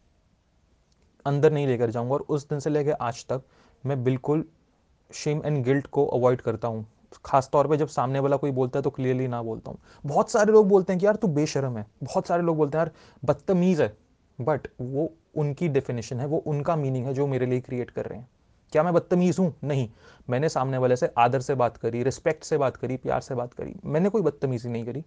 अंदर 1.26 1.52
नहीं 1.52 1.66
लेकर 1.66 1.90
जाऊँगा 1.90 2.14
और 2.14 2.20
उस 2.28 2.48
दिन 2.48 2.60
से 2.60 2.70
लेकर 2.70 2.92
आज 2.92 3.24
तक 3.26 3.42
मैं 3.86 4.02
बिल्कुल 4.04 4.44
शेम 5.10 5.42
एंड 5.44 5.64
गिल्ट 5.64 5.86
को 5.86 6.06
अवॉइड 6.06 6.40
करता 6.40 6.68
हूँ। 6.68 6.86
खास 7.24 7.48
तौर 7.52 7.68
पे 7.68 7.76
जब 7.76 7.88
सामने 7.88 8.18
वाला 8.18 8.36
कोई 8.36 8.50
बोलता 8.50 8.78
है 8.78 8.82
तो 8.82 8.90
क्लियरली 8.90 9.28
ना 9.28 9.42
बोलता 9.42 9.70
हूँ। 9.70 9.78
बहुत 10.06 10.30
सारे 10.30 10.52
लोग 10.52 10.68
बोलते 10.68 10.92
हैं 10.92 11.00
कि 11.00 11.06
यार 11.06 11.16
तू 11.16 11.28
बेशरम 11.28 11.76
है। 11.78 11.86
बहुत 12.02 12.26
सारे 12.26 12.42
लोग 12.42 12.56
बोलते 12.56 12.78
हैं, 12.78 12.84
यार, 12.84 12.92
बदतमीज़ 13.24 13.82
है। 13.82 13.96
बट 14.40 14.68
वो 14.80 15.12
उनकी 15.36 15.68
डेफिनेशन 15.68 16.20
है, 16.20 16.26
वो 16.26 16.38
उनका 16.38 16.76
मीनिंग 16.76 17.06
है 17.06 17.14
जो 17.14 17.26
मेरे 17.26 17.46
लिए 17.46 17.60
क्रिएट 17.60 17.90
कर 17.90 18.06
रहे 18.06 18.18
हैं। 18.18 18.28
क्या 18.76 18.82
मैं 18.82 18.94
बदतमीज़ 18.94 19.40
हूँ? 19.40 19.54
नहीं। 19.64 19.88
मैंने 20.30 20.48
सामने 20.48 20.78
वाले 20.78 20.96
से 20.96 21.10
आदर 21.18 21.40
से 21.40 21.54
बात 21.54 21.76
करी 21.76 22.02
रिस्पेक्ट 22.02 22.44
से 22.44 22.58
बात 22.58 22.76
करी, 22.76 22.96
प्यार 22.96 23.20
से 23.20 23.34
बात 23.34 23.52
करी। 23.52 23.76
मैंने 23.84 24.08
कोई 24.08 24.22
बदतमीज़ी 24.22 24.70
नहीं 24.70 24.84
करी। 24.84 25.04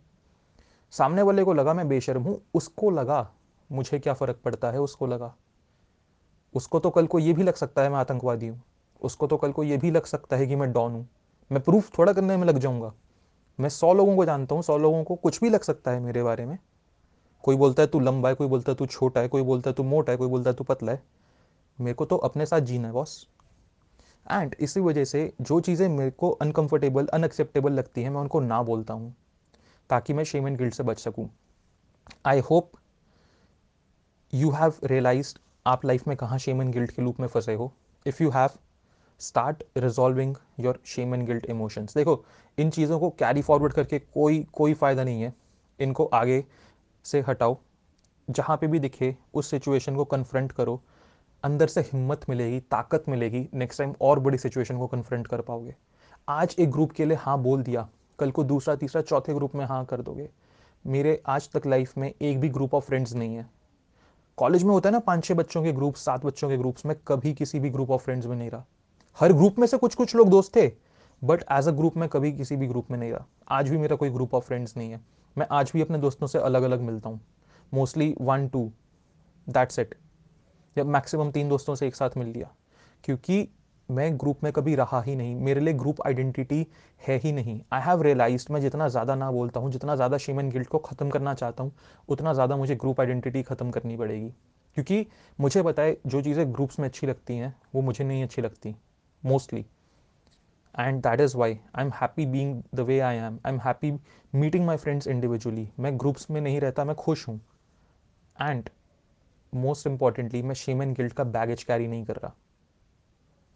सामने 0.91 1.21
वाले 1.21 1.43
को 1.43 1.53
लगा 1.53 1.73
मैं 1.73 1.87
बेशर्म 1.87 2.21
हूँ। 2.21 2.41
उसको 2.53 2.91
लगा 2.91 3.31
मुझे 3.71 3.99
क्या 3.99 4.13
फ़र्क 4.13 4.39
पड़ता 4.45 4.71
है? 4.71 4.79
उसको 4.79 5.07
लगा। 5.07 5.35
उसको 6.53 6.79
तो 6.79 6.89
कल 6.89 7.07
को 7.07 7.19
ये 7.19 7.33
भी 7.33 7.43
लग 7.43 7.53
सकता 7.53 7.81
है 7.81 7.89
मैं 7.89 7.97
आतंकवादी 7.97 8.47
हूँ। 8.47 8.63
उसको 9.01 9.27
तो 9.27 9.37
कल 9.37 9.51
को 9.51 9.63
ये 9.63 9.77
भी 9.77 9.91
लग 9.91 10.05
सकता 10.05 10.37
है 10.37 10.47
कि 10.47 10.55
मैं 10.55 10.71
डॉन 10.71 10.91
हूँ। 10.91 11.09
मैं 11.51 11.61
प्रूफ 11.61 11.99
थोड़ा 11.99 12.13
करने 12.13 12.37
में 12.37 12.47
लग 12.47 12.57
जाऊँगा। 12.57 12.93
मैं 13.59 13.69
सौ 13.69 13.93
लोगों 13.93 14.15
को 14.15 14.25
जानता 14.25 14.55
हूँ। 14.55 14.63
सौ 14.63 14.77
लोगों 14.77 15.03
को 15.03 15.15
कुछ 15.15 15.41
भी 15.41 15.49
लग 15.49 15.61
सकता 15.61 15.91
है 15.91 15.99
मेरे 15.99 16.23
बारे 16.23 16.45
में। 16.45 16.57
कोई 17.43 17.55
बोलता 17.55 17.83
है 17.83 17.87
तू 17.87 17.99
लंबा 17.99 18.29
है, 18.29 18.35
कोई 18.35 18.47
बोलता 18.47 18.71
है 18.71 18.75
तू 18.75 18.85
छोटा 18.85 19.21
है, 19.21 19.27
कोई 19.27 19.41
बोलता 19.41 19.69
है 19.69 19.73
तू 19.73 19.83
मोटा 19.83 20.11
है, 20.11 20.17
कोई 20.17 20.27
बोलता 20.27 20.49
है 20.49 20.55
तू 20.55 20.63
पतला 20.63 20.91
है। 20.91 21.03
मेरे 21.81 21.93
को 21.93 22.05
तो 22.05 22.17
अपने 22.17 22.45
साथ 22.45 22.59
जीना 22.59 22.87
है, 22.87 22.93
बॉस। 22.93 23.27
एंड 24.25 24.55
इसी 24.59 24.79
वजह 24.79 25.05
से 25.05 25.31
जो 25.41 25.59
चीज़ें 25.59 25.87
मेरे 25.89 26.11
को 26.11 26.29
अनकंफर्टेबल 26.31 27.07
अनएक्सेप्टेबल 27.07 27.73
लगती 27.73 28.03
हैं, 28.03 28.09
मैं 28.09 28.21
उनको 28.21 28.39
ना 28.39 28.61
बोलता 28.63 28.93
हूँ, 28.93 29.13
ताकि 29.89 30.13
मैं 30.13 30.23
शेम 30.23 30.47
एंड 30.47 30.57
गिल्ट 30.57 30.73
से 30.73 30.83
बच 30.83 30.99
सकूँ। 30.99 31.29
I 32.25 32.39
hope 32.39 32.71
you 34.33 34.49
have 34.51 34.73
realize 34.83 35.33
आप 35.65 35.85
लाइफ 35.85 36.07
में 36.07 36.15
कहाँ 36.17 36.37
शेम 36.39 36.61
एंड 36.61 36.73
गिल्ट 36.73 36.91
के 36.91 37.01
लूप 37.01 37.19
में 37.19 37.27
फंसे 37.27 37.53
हो। 37.53 37.71
If 38.05 38.21
you 38.23 38.29
have 38.29 38.49
start 39.21 39.63
resolving 39.77 40.35
your 40.59 40.79
shame 40.85 41.15
and 41.15 41.25
guilt 41.27 41.45
emotions 41.45 41.95
देखो, 41.95 42.23
इन 42.57 42.69
चीज़ों 42.69 42.99
को 42.99 43.09
कैरी 43.09 43.41
फॉरवर्ड 43.41 43.73
करके 43.73 43.99
कोई 43.99 44.45
कोई 44.53 44.73
फ़ायदा 44.73 45.03
नहीं 45.03 45.21
है। 45.21 45.33
इनको 45.79 46.05
आगे 46.05 46.43
से 47.05 47.19
हटाओ। 47.27 47.57
जहाँ 48.27 48.57
पे 48.57 48.67
भी 48.67 48.79
दिखे, 48.79 49.15
उस 49.33 49.49
सिचुएशन 49.49 49.95
को 49.95 50.05
कन्फ्रंट 50.05 50.51
करो। 50.51 50.81
अंदर 51.43 51.67
से 51.67 51.81
हिम्मत 51.81 52.21
मिलेगी, 52.29 52.59
ताकत 52.59 53.03
मिलेगी 53.09 53.47
नेक्स्ट 53.53 53.79
टाइम 53.79 53.93
और 54.01 54.19
बड़ी 54.19 54.37
सिचुएशन 54.37 54.77
को 54.77 54.87
कन्फ्रंट 54.87 55.27
कर 55.27 55.41
पाओगे। 55.41 55.75
आज 56.27 56.55
एक 56.59 56.71
ग्रुप 56.71 56.91
के 56.91 57.05
लिए 57.05 57.17
हाँ 57.17 57.37
बोल 57.41 57.61
दिया, 57.63 57.87
कल 58.19 58.31
को 58.31 58.43
दूसरा, 58.43 58.75
तीसरा, 58.75 59.01
चौथे 59.01 59.33
ग्रुप 59.33 59.55
में 59.55 59.65
हाँ 59.65 59.83
कर 59.85 60.01
दोगे। 60.01 60.29
मेरे 60.85 61.21
आज 61.27 61.49
तक 61.51 61.65
लाइफ 61.67 61.97
में 61.97 62.11
एक 62.11 62.39
भी 62.39 62.49
ग्रुप 62.49 62.73
ऑफ़ 62.73 62.85
फ्रेंड्स 62.85 63.13
नहीं 63.13 63.35
है। 63.35 63.49
कॉलेज 64.37 64.63
में 64.63 64.71
होता 64.71 64.89
है 64.89 64.93
ना, 64.93 64.99
पाँच 64.99 65.23
छः 65.25 65.35
बच्चों 65.35 65.63
के 65.63 65.71
ग्रुप 65.71 65.95
सात 65.95 66.25
बच्चों 66.25 66.49
के 66.49 66.57
ग्रुप्स 66.57 66.85
में 66.85 66.95
कभी 67.07 67.33
किसी 67.33 67.59
भी 67.59 67.69
ग्रुप 67.69 67.91
ऑफ़ 67.91 68.03
फ्रेंड्स 68.03 68.25
में 68.25 68.35
नहीं 68.35 68.49
रहा। 68.49 68.65
हर 69.19 69.33
ग्रुप 69.33 69.59
में 69.59 69.67
से 69.67 69.77
कुछ 69.77 69.95
कुछ 69.95 70.15
लोग 70.15 70.29
दोस्त 70.29 70.55
थे 70.55 70.71
बट 71.21 71.43
एज 71.51 71.67
अ 71.67 71.71
ग्रुप 71.71 71.97
में 71.97 72.07
कभी 72.09 72.31
किसी 72.31 72.55
भी 72.55 72.67
ग्रुप 72.67 72.91
में 72.91 72.97
नहीं 72.97 73.11
रहा। 73.11 73.25
आज 73.49 73.69
भी 73.69 73.77
मेरा 73.77 73.95
कोई 73.95 74.09
ग्रुप 74.09 74.33
ऑफ़ 74.33 74.45
फ्रेंड्स 74.45 74.77
नहीं 74.77 74.91
है। 74.91 75.01
मैं 75.37 75.47
आज 75.51 75.71
भी 75.73 75.81
अपने 75.81 75.97
दोस्तों 75.97 76.27
से 76.27 76.39
अलग 76.39 76.63
अलग 76.63 76.81
मिलता 76.81 77.09
हूँ। 77.09 77.19
Mostly 77.73 78.13
one 78.21 78.47
two 78.47 78.71
that's 79.47 79.79
it 79.79 79.95
या 80.79 80.83
मैक्सिमम 80.85 81.31
तीन 81.31 81.49
दोस्तों 81.49 81.75
से 81.75 81.87
एक 81.87 81.95
साथ 81.95 82.17
मिल 82.17 82.27
लिया। 82.27 82.49
क्योंकि 83.03 83.47
मैं 83.89 84.11
ग्रुप 84.19 84.43
में 84.43 84.51
कभी 84.53 84.73
रहा 84.75 85.01
ही 85.01 85.15
नहीं, 85.15 85.35
मेरे 85.35 85.61
लिए 85.61 85.73
ग्रुप 85.73 86.01
आइडेंटिटी 86.05 86.65
है 87.01 87.17
ही 87.19 87.31
नहीं। 87.31 87.59
आई 87.73 87.81
हैव 87.81 88.01
रियलाइज़ 88.01 88.45
मैं 88.51 88.59
जितना 88.61 88.87
ज़्यादा 88.87 89.15
ना 89.15 89.29
बोलता 89.31 89.59
हूँ, 89.59 89.71
जितना 89.71 89.95
ज़्यादा 89.95 90.17
शेमन 90.17 90.49
गिल्ट 90.49 90.67
को 90.67 90.77
ख़त्म 90.79 91.09
करना 91.09 91.33
चाहता 91.33 91.63
हूँ, 91.63 91.71
उतना 92.09 92.33
ज़्यादा 92.33 92.55
मुझे 92.57 92.75
ग्रुप 92.75 92.99
आइडेंटिटी 93.01 93.43
ख़त्म 93.43 93.71
करनी 93.71 93.97
पड़ेगी। 93.97 94.29
क्योंकि 94.77 95.05
मुझे 95.39 95.61
पता 95.63 95.83
है, 95.83 95.97
जो 96.05 96.21
चीज़ें 96.21 96.53
ग्रुप्स 96.53 96.79
में 96.79 96.87
अच्छी 96.87 97.07
लगती 97.07 97.37
हैं, 97.37 97.55
वो 97.75 97.81
मुझे 97.81 98.03
नहीं 98.03 98.23
अच्छी 98.23 98.41
लगती 98.41 98.75
mostly 99.23 99.65
and 100.75 101.01
that 101.03 101.21
is 101.21 101.37
why 101.37 101.57
I 101.75 101.85
am 101.85 101.91
happy 101.91 102.25
being 102.27 102.61
the 102.75 102.79
way 102.81 102.99
I 102.99 103.15
am 103.17 103.39
I 103.45 103.53
am 103.53 103.59
happy 103.59 103.91
meeting 104.33 104.65
my 104.65 104.77
friends 104.77 105.07
individually 105.07 105.67
मैं 105.79 105.97
ग्रुप्स 105.99 106.29
में 106.31 106.41
नहीं 106.41 106.59
रहता, 106.61 106.85
मैं 106.85 106.95
खुश 106.95 107.27
हूँ। 107.27 107.39
एंड 108.37 108.69
मोस्ट 109.53 109.87
इंपॉर्टेंटली 109.87 110.41
मैं 110.41 110.55
शेम 110.55 110.81
एंड 110.81 110.95
गिल्ट 110.97 111.13
का 111.13 111.23
बैगेज 111.23 111.63
कैरी 111.63 111.87
नहीं 111.87 112.05
कर 112.05 112.15
रहा। 112.15 112.33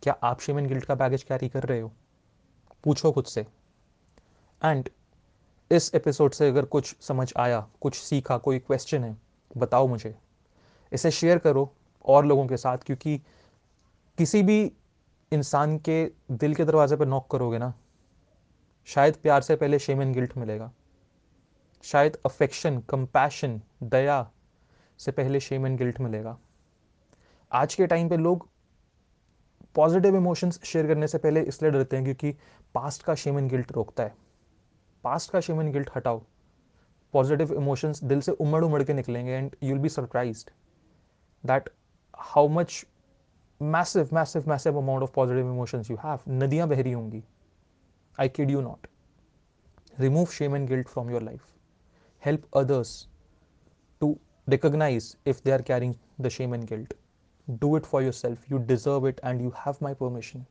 क्या 0.04 0.18
आप 0.24 0.40
शेम 0.40 0.60
एंड 0.60 0.68
गिल्ट 0.68 0.86
का 0.86 0.96
बैगेज 0.96 1.24
कैरी 1.24 1.50
कर 1.50 1.64
रहे 1.64 1.80
हो? 1.80 1.92
पूछो 2.84 3.12
खुद 3.12 3.26
से। 3.26 3.48
एंड 4.66 4.90
इस 5.72 5.96
एपिसोड 5.96 6.32
से 6.32 6.48
अगर 6.48 6.66
कुछ 6.66 6.96
समझ 7.02 7.34
आया, 7.38 7.68
कुछ 7.82 7.96
सीखा, 7.96 8.38
कोई 8.38 8.60
क्वेश्चन 8.60 9.04
है, 9.04 9.18
बताओ 9.58 9.88
मुझे। 9.88 10.16
इसे 10.94 11.12
शेयर 11.12 11.38
करो 11.38 11.74
और 12.06 12.26
लोगों 12.26 12.48
के 12.48 12.58
साथ, 12.58 12.78
क्योंकि 12.78 13.18
किसी 14.18 14.44
भी 14.44 14.72
इंसान 15.32 15.78
के 15.78 16.12
दिल 16.32 16.56
के 16.56 16.66
दरवाजे 16.66 16.96
पर 16.96 17.06
नॉक 17.06 17.32
करोगे 17.32 17.58
ना, 17.58 17.74
शायद 18.86 19.16
प्यार 19.16 19.42
से 19.42 19.56
पहले 19.56 19.80
शेम 19.80 20.02
एंड 20.02 20.14
गिल्ट 20.14 20.38
मिलेगा। 20.38 20.72
शायद 21.84 22.18
अफेक्शन 22.26 22.80
कंपैशन 22.80 23.62
दया 23.84 24.30
से 25.00 25.12
पहले 25.12 25.40
शेम 25.40 25.66
एंड 25.68 25.78
गिल्ट 25.78 26.00
मिलेगा। 26.02 26.38
आज 27.52 27.76
के 27.76 27.88
टाइम 27.88 28.10
पे 28.10 28.18
लोग 28.18 28.48
पॉजिटिव 29.76 30.16
इमोशंस 30.16 30.62
शेयर 30.64 30.88
करने 30.88 31.08
से 31.08 31.18
पहले 31.18 31.42
इसलिए 31.42 31.72
डरते 31.72 31.96
हैं 31.96 32.06
क्योंकि 32.06 32.32
पास्ट 32.76 33.04
का 33.04 33.16
शेम 33.16 33.40
एंड 33.40 33.50
गिल्ट 33.50 33.72
रोकता 33.72 34.04
है। 34.04 34.16
पास्ट 35.04 35.32
का 35.32 35.40
शेम 35.40 35.62
एंड 35.62 35.72
गिल्ट 35.74 35.90
हटाओ। 35.96 36.22
पॉजिटिव 37.14 37.54
इमोशंस 37.54 38.04
दिल 38.04 38.22
से 38.22 38.32
उमड़ 38.32 38.64
उमड़ 38.64 38.84
के 38.84 38.94
निकलेंगे 38.94 39.32
and 39.32 39.56
you'll 39.64 39.80
be 39.80 39.90
surprise 39.90 40.46
that 41.44 41.70
how 42.14 42.48
much 42.50 42.86
massive 43.62 44.10
massive 44.14 44.50
massive 44.50 44.78
amount 44.78 45.04
of 45.04 45.12
positive 45.16 45.52
emotions 45.52 45.90
you 45.92 45.98
have 46.04 46.20
नदियाँ 46.30 46.68
बह 46.70 46.82
रही 46.82 46.92
होंगी। 46.92 47.24
I 48.18 48.30
kid 48.30 48.52
you 48.52 48.62
not 48.62 48.88
remove 50.00 50.26
shame 50.28 50.56
and 50.56 50.68
guilt 50.70 50.88
from 50.88 51.10
your 51.10 51.22
life 51.22 51.46
help 52.24 52.58
others 52.58 52.96
recognize 54.47 55.17
if 55.25 55.43
they 55.43 55.53
are 55.53 55.63
carrying 55.63 55.97
the 56.19 56.31
shame 56.31 56.53
and 56.53 56.67
guilt. 56.67 56.95
Do 57.61 57.77
it 57.77 57.87
for 57.87 58.03
yourself. 58.03 58.39
You 58.51 58.59
deserve 58.59 59.05
it 59.05 59.21
and 59.23 59.41
you 59.41 59.51
have 59.51 59.81
my 59.81 59.95
permission. 59.95 60.47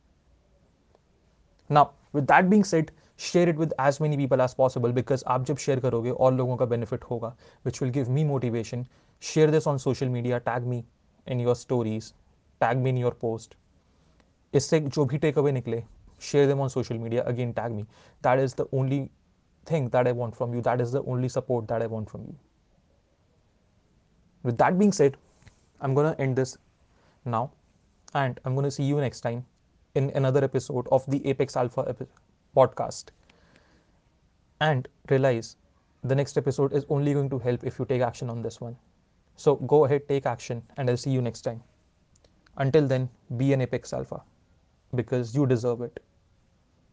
Now, 1.69 1.91
with 2.13 2.27
that 2.27 2.49
being 2.49 2.63
said, 2.63 2.91
share 3.17 3.49
it 3.49 3.55
with 3.55 3.73
as 3.79 3.99
many 3.99 4.17
people 4.17 4.41
as 4.41 4.53
possible 4.53 4.91
because 4.91 5.23
आप 5.23 5.45
जब 5.45 5.57
share 5.57 5.79
करोगे 5.81 6.11
और 6.11 6.33
लोगों 6.33 6.57
का 6.57 6.67
benefit 6.69 7.03
होगा 7.11 7.33
which 7.63 7.81
will 7.81 7.91
give 7.99 8.09
me 8.09 8.23
motivation. 8.23 8.87
Share 9.19 9.51
this 9.51 9.67
on 9.67 9.79
social 9.79 10.09
media, 10.09 10.39
tag 10.39 10.65
me 10.65 10.85
in 11.27 11.39
your 11.39 11.55
stories, 11.55 12.13
tag 12.61 12.77
me 12.77 12.89
in 12.89 12.97
your 12.97 13.11
post. 13.11 13.55
इससे 14.53 14.79
जो 14.79 15.05
भी 15.05 15.17
टेक 15.17 15.37
अवे 15.37 15.51
निकले 15.51 15.83
share 16.19 16.47
them 16.47 16.59
on 16.59 16.69
social 16.69 16.97
media 16.97 17.23
again 17.25 17.53
tag 17.53 17.71
me 17.71 17.85
that 18.21 18.39
is 18.39 18.53
the 18.53 18.65
only 18.71 19.09
thing 19.65 19.89
that 19.89 20.07
i 20.07 20.11
want 20.11 20.35
from 20.35 20.53
you 20.53 20.61
that 20.61 20.81
is 20.81 20.91
the 20.91 21.03
only 21.03 21.29
support 21.29 21.67
that 21.67 21.81
i 21.81 21.87
want 21.87 22.09
from 22.09 22.23
you 22.23 22.35
with 24.42 24.58
that 24.58 24.78
being 24.78 24.92
said, 24.92 25.16
I'm 25.80 25.94
going 25.94 26.14
to 26.14 26.20
end 26.20 26.36
this 26.36 26.56
now 27.24 27.50
and 28.14 28.38
I'm 28.44 28.54
going 28.54 28.64
to 28.64 28.70
see 28.70 28.84
you 28.84 29.00
next 29.00 29.20
time 29.20 29.44
in 29.94 30.10
another 30.14 30.44
episode 30.44 30.86
of 30.90 31.04
the 31.06 31.26
Apex 31.26 31.56
Alpha 31.56 31.96
podcast. 32.56 33.06
And 34.60 34.88
realize 35.10 35.56
the 36.04 36.14
next 36.14 36.36
episode 36.36 36.72
is 36.72 36.84
only 36.88 37.14
going 37.14 37.30
to 37.30 37.38
help 37.38 37.64
if 37.64 37.78
you 37.78 37.84
take 37.84 38.02
action 38.02 38.30
on 38.30 38.42
this 38.42 38.60
one. 38.60 38.76
So 39.36 39.56
go 39.56 39.84
ahead, 39.84 40.08
take 40.08 40.26
action, 40.26 40.62
and 40.76 40.88
I'll 40.88 40.96
see 40.96 41.10
you 41.10 41.22
next 41.22 41.42
time. 41.42 41.62
Until 42.58 42.86
then, 42.86 43.08
be 43.36 43.52
an 43.52 43.60
Apex 43.60 43.92
Alpha 43.92 44.22
because 44.94 45.34
you 45.34 45.46
deserve 45.46 45.80
it. 45.80 46.00